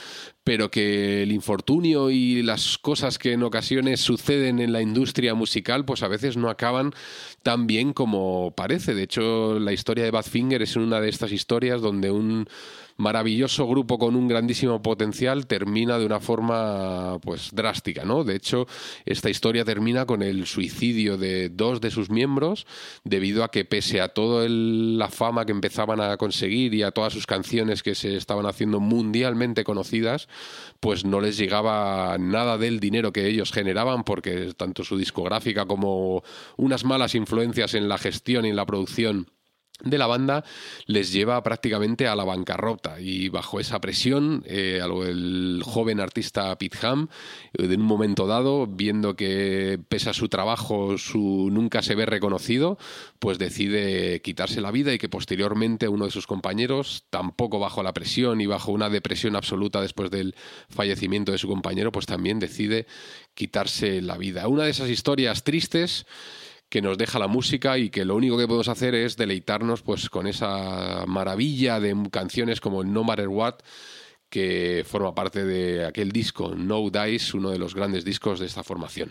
pero 0.45 0.71
que 0.71 1.23
el 1.23 1.33
infortunio 1.33 2.11
y 2.11 2.43
las 2.43 2.79
cosas 2.79 3.19
que 3.19 3.33
en 3.33 3.43
ocasiones 3.43 4.01
suceden 4.01 4.59
en 4.59 4.73
la 4.73 4.83
industria 4.83 5.35
musical, 5.35 5.85
pues 5.85 6.03
a 6.03 6.09
veces 6.09 6.37
no 6.37 6.51
acaban 6.51 6.93
tan 7.43 7.67
bien 7.67 7.93
como 7.93 8.53
parece. 8.57 8.95
De 8.95 9.03
hecho, 9.03 9.59
la 9.59 9.73
historia 9.73 10.05
de 10.05 10.11
Badfinger 10.11 10.63
es 10.63 10.77
una 10.77 11.01
de 11.01 11.09
estas 11.09 11.33
historias 11.33 11.81
donde 11.81 12.11
un 12.11 12.49
maravilloso 13.01 13.67
grupo 13.67 13.99
con 13.99 14.15
un 14.15 14.29
grandísimo 14.29 14.83
potencial 14.83 15.47
termina 15.47 15.99
de 15.99 16.05
una 16.05 16.21
forma 16.21 17.19
pues 17.21 17.51
drástica, 17.53 18.05
¿no? 18.05 18.25
De 18.25 18.37
hecho, 18.37 18.67
esta 19.07 19.31
historia 19.31 19.65
termina 19.65 20.05
con 20.05 20.23
el 20.23 20.47
suicidio 20.47 21.17
de 21.17 21.49
dos 21.49 21.81
de 21.81 21.91
sus 21.91 22.11
miembros 22.11 22.67
debido 23.03 23.43
a 23.43 23.51
que 23.51 23.65
pese 23.65 24.03
a 24.03 24.09
toda 24.09 24.47
la 24.49 25.09
fama 25.09 25.47
que 25.47 25.53
empezaban 25.53 26.01
a 26.01 26.17
conseguir 26.19 26.75
y 26.75 26.83
a 26.83 26.91
todas 26.91 27.15
sus 27.15 27.27
canciones 27.27 27.83
que 27.83 27.95
se 27.95 28.17
estaban 28.17 28.45
haciendo 28.45 28.81
mundialmente 28.81 29.65
conocidas, 29.65 30.29
pues 30.79 31.05
no 31.05 31.21
les 31.21 31.39
llegaba 31.39 32.19
nada 32.19 32.59
del 32.59 32.81
dinero 32.81 33.13
que 33.13 33.27
ellos 33.27 33.51
generaban 33.51 34.05
porque 34.05 34.53
tanto 34.55 34.85
su 34.85 34.99
discográfica 34.99 35.65
como 35.65 36.23
unas 36.59 36.85
malas 36.85 37.15
influencias 37.15 37.75
en 37.75 37.89
la 37.89 37.97
gestión 37.97 38.45
y 38.45 38.51
en 38.51 38.57
la 38.57 38.67
producción 38.67 39.27
de 39.83 39.99
la 39.99 40.07
banda 40.07 40.45
les 40.87 41.13
lleva 41.13 41.43
prácticamente 41.43 42.07
a 42.07 42.17
la 42.17 42.25
bancarrota 42.25 43.01
y 43.01 43.29
bajo 43.29 43.61
esa 43.61 43.81
presión 43.81 44.43
eh, 44.47 44.81
el 44.83 45.63
joven 45.65 46.01
artista 46.01 46.57
Pete 46.59 46.79
Ham 46.87 47.09
eh, 47.55 47.65
en 47.65 47.81
un 47.81 47.87
momento 47.87 48.27
dado 48.27 48.67
viendo 48.67 49.17
que 49.17 49.79
pese 49.89 50.11
a 50.11 50.15
su 50.15 50.29
trabajo 50.29 50.99
su 50.99 51.49
nunca 51.51 51.83
se 51.83 51.95
ve 51.95 52.07
reconocido 52.07 52.79
pues 53.19 53.39
decide 53.39 54.21
quitarse 54.23 54.61
la 54.61 54.71
vida 54.71 54.93
y 54.93 54.99
que 54.99 55.09
posteriormente 55.09 55.89
uno 55.89 56.05
de 56.05 56.11
sus 56.11 56.27
compañeros 56.27 57.05
tampoco 57.11 57.59
bajo 57.59 57.83
la 57.83 57.93
presión 57.93 58.41
y 58.41 58.47
bajo 58.47 58.73
una 58.73 58.91
depresión 58.91 59.37
absoluta 59.37 59.81
después 59.81 60.11
del 60.11 60.35
fallecimiento 60.69 61.33
de 61.33 61.39
su 61.39 61.49
compañero 61.49 61.93
pues 61.93 62.07
también 62.07 62.39
decide 62.39 62.87
quitarse 63.35 64.03
la 64.03 64.17
vida. 64.17 64.49
Una 64.49 64.65
de 64.65 64.71
esas 64.71 64.91
historias 64.91 65.45
tristes 65.45 66.07
que 66.71 66.81
nos 66.81 66.97
deja 66.97 67.19
la 67.19 67.27
música 67.27 67.77
y 67.77 67.91
que 67.91 68.05
lo 68.05 68.15
único 68.15 68.39
que 68.39 68.47
podemos 68.47 68.69
hacer 68.69 68.95
es 68.95 69.17
deleitarnos 69.17 69.83
pues 69.83 70.09
con 70.09 70.27
esa 70.27 71.05
maravilla 71.07 71.81
de 71.81 71.95
canciones 72.11 72.61
como 72.61 72.85
No 72.85 73.05
Matter 73.05 73.29
What 73.29 73.57
que 74.31 74.85
forma 74.87 75.15
parte 75.15 75.45
de 75.45 75.85
aquel 75.85 76.13
disco 76.13 76.55
No 76.55 76.89
Dice, 76.89 77.37
uno 77.37 77.51
de 77.51 77.59
los 77.59 77.75
grandes 77.75 78.05
discos 78.05 78.39
de 78.39 78.47
esta 78.47 78.63
formación. 78.63 79.11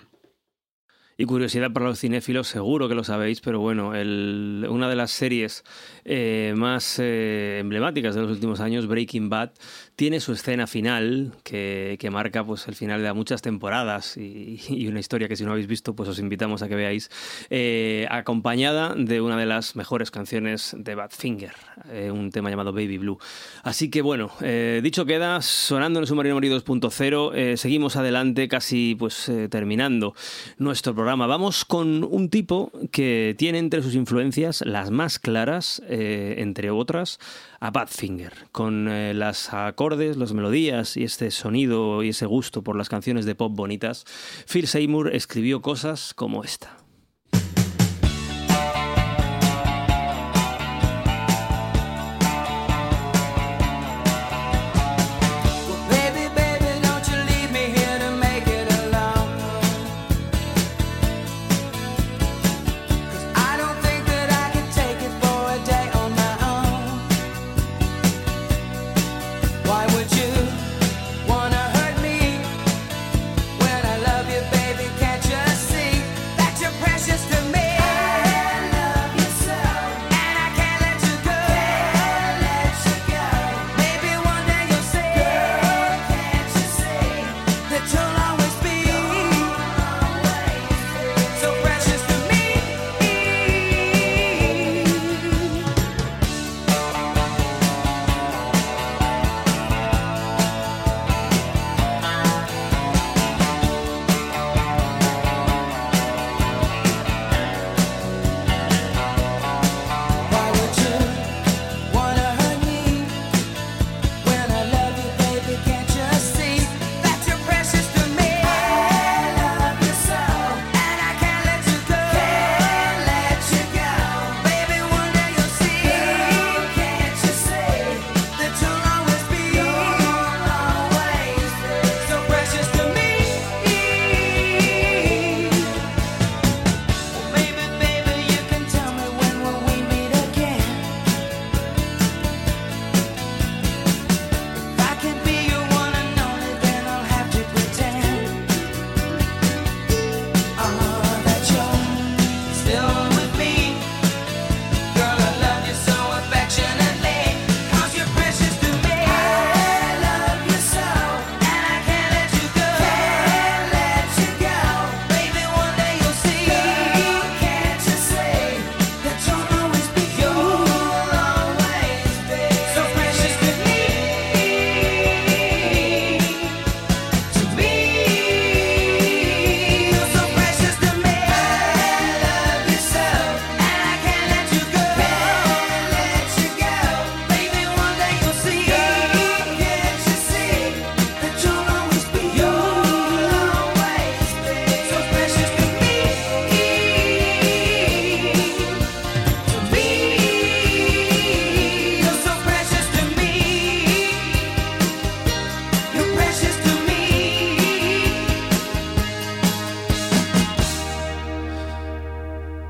Y 1.18 1.26
curiosidad 1.26 1.74
para 1.74 1.88
los 1.88 1.99
cinéfilos, 1.99 2.47
seguro 2.47 2.88
que 2.88 2.95
lo 2.95 3.03
sabéis, 3.03 3.41
pero 3.41 3.60
bueno, 3.60 3.93
el, 3.93 4.66
una 4.70 4.88
de 4.88 4.95
las 4.95 5.12
series 5.12 5.66
eh, 6.05 6.53
más 6.55 6.97
eh, 6.97 7.57
emblemáticas 7.60 8.16
de 8.16 8.22
los 8.22 8.32
últimos 8.32 8.62
años, 8.62 8.88
Breaking 8.88 9.28
Bad, 9.28 9.51
tiene 10.00 10.22
su 10.22 10.32
escena 10.32 10.66
final 10.66 11.34
que, 11.43 12.10
marca 12.10 12.45
pues, 12.45 12.70
el 12.70 12.76
final 12.76 13.04
de 13.04 13.12
muchas 13.12 13.41
temporadas 13.41 14.16
y, 14.16 14.88
una 14.88 15.02
historia 15.02 15.28
que 15.28 15.36
si 15.36 15.43
no 15.43 15.52
habéis 15.52 15.68
visto, 15.68 15.93
pues 15.93 16.08
os 16.08 16.20
invitamos 16.20 16.62
a 16.62 16.70
que 16.70 16.76
veáis, 16.76 17.12
eh, 17.50 18.08
acompañada 18.10 18.95
de 18.95 19.20
una 19.20 19.36
de 19.36 19.45
las 19.45 19.76
mejores 19.76 20.10
canciones 20.10 20.74
de 20.80 20.95
Badfinger, 20.95 21.52
eh, 21.91 22.12
un 22.12 22.32
tema 22.32 22.50
llamado 22.50 22.72
Baby 22.72 22.97
Blue. 22.97 23.18
Así 23.62 23.89
que 23.89 24.02
bueno, 24.02 24.32
eh, 24.39 24.80
dicho 24.82 25.06
queda, 25.06 25.41
sonando 25.41 26.00
en 26.00 26.08
Submarino 26.08 26.36
Morí 26.36 26.47
2.0, 26.47 27.58
seguimos 27.58 27.97
adelante 27.97 28.47
casi 28.47 28.95
pues 28.97 29.30
terminando 29.50 30.16
nuestro 30.58 30.95
programa. 30.95 31.28
Vamos 31.28 31.66
con 31.66 32.06
un 32.06 32.30
tipo 32.30 32.72
que 32.93 33.36
tiene 33.38 33.58
entre 33.58 33.84
sus 33.84 33.95
influencias 33.95 34.64
las 34.66 34.91
más 34.91 35.20
claras, 35.20 35.82
entre 35.89 36.72
otras, 36.72 37.20
a 37.60 37.72
Badfinger, 37.72 38.32
con 38.54 38.86
las 39.20 39.54
acordes, 39.54 39.89
las 39.98 40.34
melodías 40.34 40.98
y 40.98 41.04
este 41.04 41.32
sonido 41.32 42.04
y 42.04 42.10
ese 42.10 42.26
gusto 42.26 42.64
por 42.64 42.76
las 42.76 42.90
canciones 42.90 43.26
de 43.26 43.36
pop 43.36 43.54
bonitas. 43.56 44.06
Phil 44.52 44.68
Seymour 44.68 45.16
escribió 45.16 45.62
cosas 45.62 46.14
como 46.14 46.44
esta. 46.44 46.89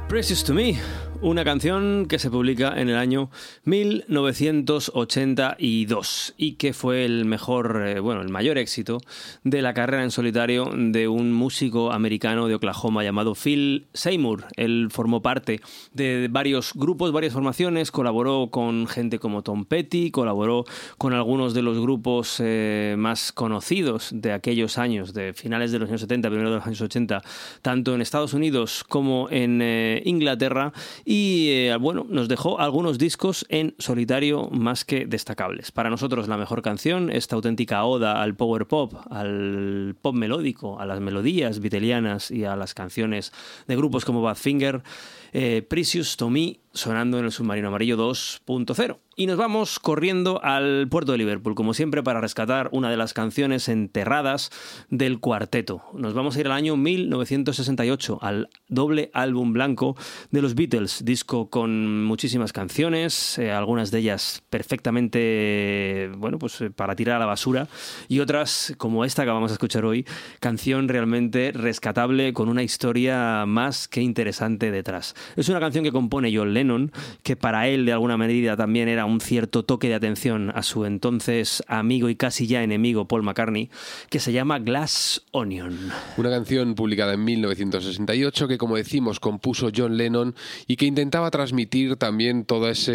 Precious 0.09 0.43
to 0.43 0.53
Me, 0.55 0.75
una 1.21 1.43
canción 1.43 2.07
que 2.07 2.17
se 2.17 2.31
publica 2.31 2.81
en 2.81 2.89
el 2.89 2.95
año 2.95 3.29
1982 3.65 6.33
y 6.35 6.53
que 6.53 6.73
fue 6.73 7.05
el 7.05 7.25
mejor, 7.25 7.83
eh, 7.85 7.99
bueno, 7.99 8.21
el 8.21 8.29
mayor 8.29 8.57
éxito 8.57 8.97
de 9.43 9.61
la 9.61 9.75
carrera 9.75 10.03
en 10.03 10.09
solitario 10.09 10.71
de 10.75 11.07
un 11.07 11.31
músico 11.31 11.91
americano 11.91 12.47
de 12.47 12.55
Oklahoma 12.55 13.03
llamado 13.03 13.35
Phil 13.35 13.85
Seymour. 13.93 14.45
Él 14.55 14.87
formó 14.89 15.21
parte 15.21 15.61
de 15.93 16.27
varios 16.31 16.71
grupos, 16.73 17.11
varias 17.11 17.33
formaciones, 17.33 17.91
colaboró 17.91 18.47
con 18.49 18.87
gente 18.87 19.19
como 19.19 19.43
Tom 19.43 19.65
Petty, 19.65 20.09
colaboró 20.09 20.65
con 20.97 21.13
algunos 21.13 21.53
de 21.53 21.61
los 21.61 21.79
grupos 21.79 22.37
eh, 22.39 22.95
más 22.97 23.31
conocidos 23.31 24.09
de 24.11 24.31
aquellos 24.31 24.79
años, 24.79 25.13
de 25.13 25.33
finales 25.33 25.71
de 25.71 25.77
los 25.77 25.87
años 25.89 26.01
70, 26.01 26.29
primero 26.29 26.49
de 26.49 26.55
los 26.55 26.65
años 26.65 26.81
80, 26.81 27.21
tanto 27.61 27.93
en 27.93 28.01
Estados 28.01 28.33
Unidos 28.33 28.83
como 28.87 29.29
en 29.29 29.61
eh, 29.61 29.98
Inglaterra 30.05 30.73
y 31.05 31.49
eh, 31.49 31.77
bueno, 31.79 32.05
nos 32.09 32.27
dejó 32.27 32.59
algunos 32.59 32.97
discos 32.97 33.45
en 33.49 33.75
solitario 33.77 34.49
más 34.51 34.85
que 34.85 35.05
destacables. 35.05 35.71
Para 35.71 35.89
nosotros 35.89 36.27
la 36.27 36.37
mejor 36.37 36.61
canción, 36.61 37.09
esta 37.09 37.35
auténtica 37.35 37.83
oda 37.83 38.21
al 38.21 38.35
power 38.35 38.65
pop, 38.65 38.93
al 39.09 39.95
pop 40.01 40.15
melódico, 40.15 40.79
a 40.79 40.85
las 40.85 40.99
melodías 40.99 41.59
vitelianas 41.59 42.31
y 42.31 42.45
a 42.45 42.55
las 42.55 42.73
canciones 42.73 43.31
de 43.67 43.75
grupos 43.75 44.05
como 44.05 44.21
Badfinger, 44.21 44.81
eh, 45.33 45.61
Precious 45.67 46.17
to 46.17 46.29
Me 46.29 46.59
sonando 46.79 47.19
en 47.19 47.25
el 47.25 47.31
submarino 47.31 47.67
amarillo 47.67 47.97
2.0. 47.97 48.97
Y 49.19 49.27
nos 49.27 49.35
vamos 49.35 49.79
corriendo 49.79 50.41
al 50.45 50.87
puerto 50.89 51.11
de 51.11 51.17
Liverpool, 51.17 51.53
como 51.53 51.73
siempre, 51.73 52.01
para 52.01 52.21
rescatar 52.21 52.69
una 52.71 52.89
de 52.89 52.95
las 52.95 53.13
canciones 53.13 53.67
enterradas 53.67 54.49
del 54.89 55.19
cuarteto. 55.19 55.83
Nos 55.93 56.13
vamos 56.13 56.37
a 56.37 56.39
ir 56.39 56.45
al 56.45 56.53
año 56.53 56.77
1968, 56.77 58.19
al 58.21 58.47
doble 58.69 59.11
álbum 59.13 59.51
blanco 59.51 59.97
de 60.31 60.41
los 60.41 60.55
Beatles, 60.55 61.03
disco 61.03 61.49
con 61.49 62.05
muchísimas 62.05 62.53
canciones, 62.53 63.37
eh, 63.37 63.51
algunas 63.51 63.91
de 63.91 63.99
ellas 63.99 64.41
perfectamente, 64.49 66.09
bueno, 66.15 66.39
pues 66.39 66.61
eh, 66.61 66.69
para 66.69 66.95
tirar 66.95 67.17
a 67.17 67.19
la 67.19 67.25
basura, 67.25 67.67
y 68.07 68.21
otras, 68.21 68.73
como 68.77 69.03
esta 69.03 69.25
que 69.25 69.31
vamos 69.31 69.51
a 69.51 69.55
escuchar 69.55 69.83
hoy, 69.83 70.05
canción 70.39 70.87
realmente 70.87 71.51
rescatable 71.51 72.31
con 72.31 72.47
una 72.47 72.63
historia 72.63 73.45
más 73.45 73.89
que 73.89 74.01
interesante 74.01 74.71
detrás. 74.71 75.13
Es 75.35 75.49
una 75.49 75.59
canción 75.59 75.83
que 75.83 75.91
compone 75.91 76.33
John 76.33 76.53
Lennon, 76.53 76.68
que 77.23 77.35
para 77.35 77.67
él 77.67 77.85
de 77.85 77.93
alguna 77.93 78.17
medida 78.17 78.55
también 78.55 78.87
era 78.87 79.05
un 79.05 79.21
cierto 79.21 79.63
toque 79.63 79.87
de 79.87 79.95
atención 79.95 80.51
a 80.53 80.63
su 80.63 80.85
entonces 80.85 81.63
amigo 81.67 82.09
y 82.09 82.15
casi 82.15 82.47
ya 82.47 82.63
enemigo 82.63 83.07
Paul 83.07 83.23
McCartney, 83.23 83.69
que 84.09 84.19
se 84.19 84.31
llama 84.31 84.59
Glass 84.59 85.23
Onion. 85.31 85.91
Una 86.17 86.29
canción 86.29 86.75
publicada 86.75 87.13
en 87.13 87.23
1968 87.23 88.47
que, 88.47 88.57
como 88.57 88.75
decimos, 88.75 89.19
compuso 89.19 89.69
John 89.75 89.97
Lennon 89.97 90.35
y 90.67 90.75
que 90.75 90.85
intentaba 90.85 91.31
transmitir 91.31 91.95
también 91.95 92.45
toda 92.45 92.71
esa 92.71 92.91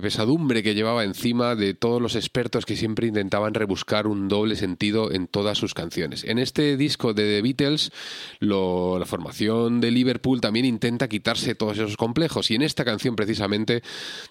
pesadumbre 0.00 0.62
que 0.62 0.74
llevaba 0.74 1.04
encima 1.04 1.54
de 1.54 1.74
todos 1.74 2.00
los 2.00 2.16
expertos 2.16 2.66
que 2.66 2.76
siempre 2.76 3.06
intentaban 3.06 3.54
rebuscar 3.54 4.06
un 4.06 4.28
doble 4.28 4.56
sentido 4.56 5.12
en 5.12 5.26
todas 5.26 5.58
sus 5.58 5.74
canciones. 5.74 6.24
En 6.24 6.38
este 6.38 6.76
disco 6.76 7.14
de 7.14 7.24
The 7.24 7.42
Beatles, 7.42 7.92
la 8.40 9.04
formación 9.06 9.80
de 9.80 9.90
Liverpool 9.90 10.40
también 10.40 10.64
intenta 10.64 11.08
quitarse 11.08 11.54
todos 11.54 11.78
esos 11.78 11.96
complejos 11.96 12.50
y 12.50 12.54
en 12.54 12.62
esta 12.76 12.84
canción 12.84 13.16
precisamente, 13.16 13.82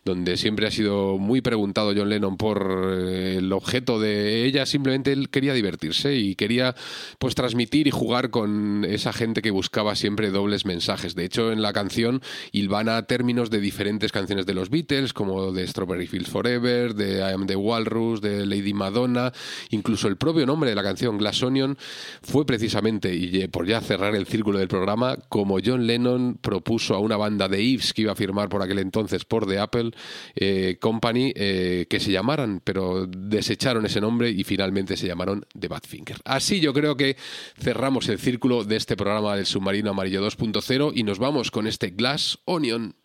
donde 0.04 0.38
siempre 0.38 0.68
ha 0.68 0.72
sido 0.72 1.18
muy 1.18 1.41
preguntado 1.41 1.93
John 1.98 2.10
Lennon 2.10 2.38
por 2.38 2.93
eh, 2.96 3.38
el 3.38 3.52
objeto 3.52 4.00
de 4.00 4.46
ella, 4.46 4.68
simplemente 4.68 5.12
él 5.12 5.30
quería 5.30 5.56
divertirse 5.56 6.16
y 6.16 6.36
quería 6.36 6.76
pues 7.18 7.34
transmitir 7.34 7.88
y 7.88 7.91
jugar 7.91 8.30
con 8.30 8.86
esa 8.88 9.14
gente 9.14 9.41
que 9.41 9.50
buscaba 9.50 9.96
siempre 9.96 10.30
dobles 10.30 10.68
mensajes. 10.68 11.16
De 11.16 11.26
hecho, 11.26 11.52
en 11.52 11.64
la 11.64 11.74
canción 11.74 12.22
hilvana 12.52 13.08
términos 13.08 13.50
de 13.50 13.60
diferentes 13.60 14.12
canciones 14.12 14.46
de 14.46 14.54
los 14.54 14.70
Beatles, 14.70 15.12
como 15.12 15.52
de 15.52 15.66
Strawberry 15.66 16.06
Fields 16.06 16.30
Forever, 16.30 16.93
de 16.93 17.18
I 17.18 17.34
Am 17.34 17.48
the 17.48 17.56
Walrus, 17.56 18.22
de 18.22 18.46
Lady 18.46 18.76
Madonna, 18.76 19.34
incluso 19.72 20.08
el 20.08 20.18
propio 20.18 20.46
nombre 20.46 20.70
de 20.70 20.76
la 20.76 20.84
canción 20.84 21.18
Glass 21.18 21.41
Onion 21.41 21.80
fue 22.22 22.46
precisamente, 22.46 23.16
y 23.16 23.41
eh, 23.41 23.50
por 23.50 23.66
ya 23.66 23.82
cerrar 23.82 24.14
el 24.14 24.28
círculo 24.28 24.60
del 24.60 24.68
programa, 24.68 25.18
como 25.30 25.58
John 25.66 25.88
Lennon 25.88 26.38
propuso 26.39 26.93
a 26.93 27.00
una 27.00 27.18
banda 27.18 27.48
de 27.48 27.74
Eves 27.74 27.91
que 27.91 28.04
iba 28.04 28.12
a 28.12 28.16
firmar 28.16 28.34
por 28.49 28.61
aquel 28.61 28.79
entonces 28.79 29.25
por 29.25 29.47
The 29.47 29.59
Apple 29.59 29.91
eh, 30.36 30.77
Company 30.79 31.33
eh, 31.36 31.88
que 31.89 31.99
se 31.99 32.11
llamaran, 32.11 32.61
pero 32.63 33.07
desecharon 33.07 33.86
ese 33.86 34.01
nombre 34.01 34.29
y 34.29 34.43
finalmente 34.43 34.97
se 34.97 35.07
llamaron 35.07 35.45
The 35.57 35.67
Badfinger. 35.67 36.17
Así 36.25 36.59
yo 36.59 36.73
creo 36.73 36.95
que 36.95 37.17
cerramos 37.59 38.07
el 38.09 38.19
círculo 38.19 38.63
de 38.63 38.75
este 38.75 38.95
programa 38.95 39.36
del 39.36 39.45
Submarino 39.45 39.91
Amarillo 39.91 40.25
2.0 40.25 40.91
y 40.95 41.03
nos 41.03 41.19
vamos 41.19 41.51
con 41.51 41.67
este 41.67 41.89
Glass 41.89 42.39
Onion. 42.45 42.95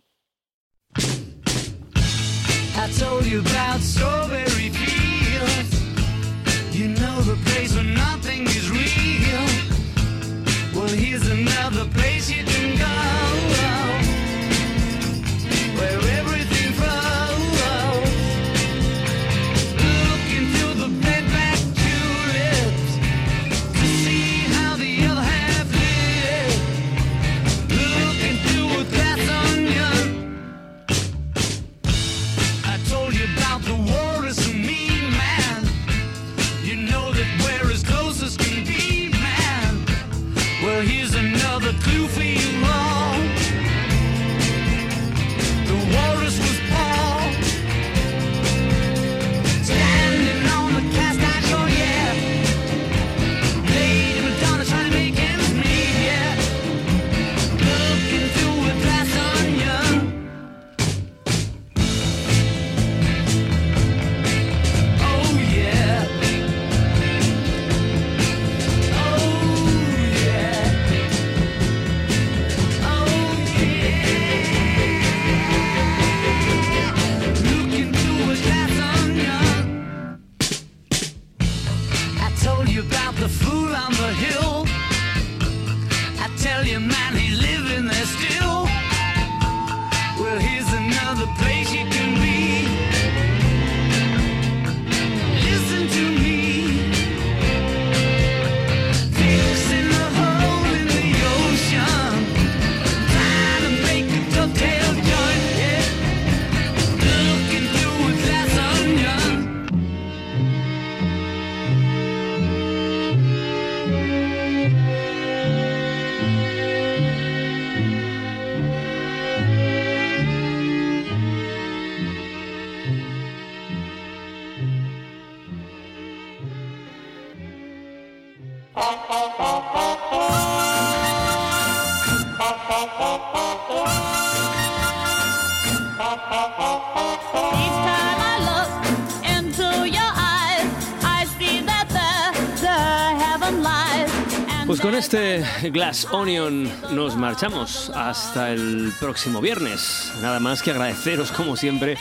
este 145.13 145.71
Glass 145.71 146.07
Onion 146.13 146.71
nos 146.93 147.17
marchamos 147.17 147.91
hasta 147.97 148.53
el 148.53 148.93
próximo 149.01 149.41
viernes. 149.41 150.13
Nada 150.23 150.39
más 150.39 150.63
que 150.63 150.71
agradeceros 150.71 151.33
como 151.33 151.57
siempre 151.57 151.99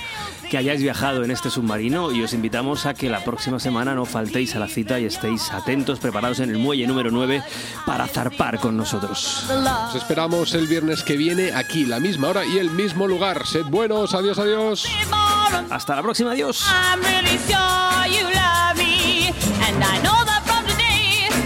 que 0.51 0.59
hayáis 0.59 0.79
viajado 0.79 1.23
en 1.23 1.31
este 1.31 1.49
submarino 1.49 2.11
y 2.11 2.21
os 2.21 2.33
invitamos 2.33 2.85
a 2.85 2.93
que 2.93 3.09
la 3.09 3.23
próxima 3.23 3.59
semana 3.59 3.95
no 3.95 4.05
faltéis 4.05 4.55
a 4.55 4.59
la 4.59 4.67
cita 4.67 4.99
y 4.99 5.05
estéis 5.05 5.51
atentos, 5.51 5.97
preparados 5.97 6.39
en 6.39 6.51
el 6.51 6.59
muelle 6.59 6.85
número 6.85 7.09
9 7.09 7.41
para 7.83 8.05
zarpar 8.05 8.59
con 8.59 8.77
nosotros. 8.77 9.49
Os 9.87 9.95
esperamos 9.95 10.53
el 10.53 10.67
viernes 10.67 11.01
que 11.01 11.17
viene 11.17 11.51
aquí, 11.53 11.85
la 11.85 11.99
misma 11.99 12.27
hora 12.27 12.45
y 12.45 12.59
el 12.59 12.69
mismo 12.69 13.07
lugar. 13.07 13.47
Sed 13.47 13.65
buenos, 13.65 14.13
adiós, 14.13 14.37
adiós. 14.37 14.85
Hasta 15.71 15.95
la 15.95 16.03
próxima, 16.03 16.33
adiós. 16.33 16.63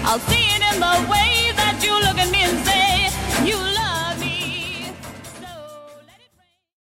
I'll 0.06 0.20
see 0.20 0.46
it 0.54 0.62
in 0.62 0.80
the 0.82 1.10
way 1.10 1.33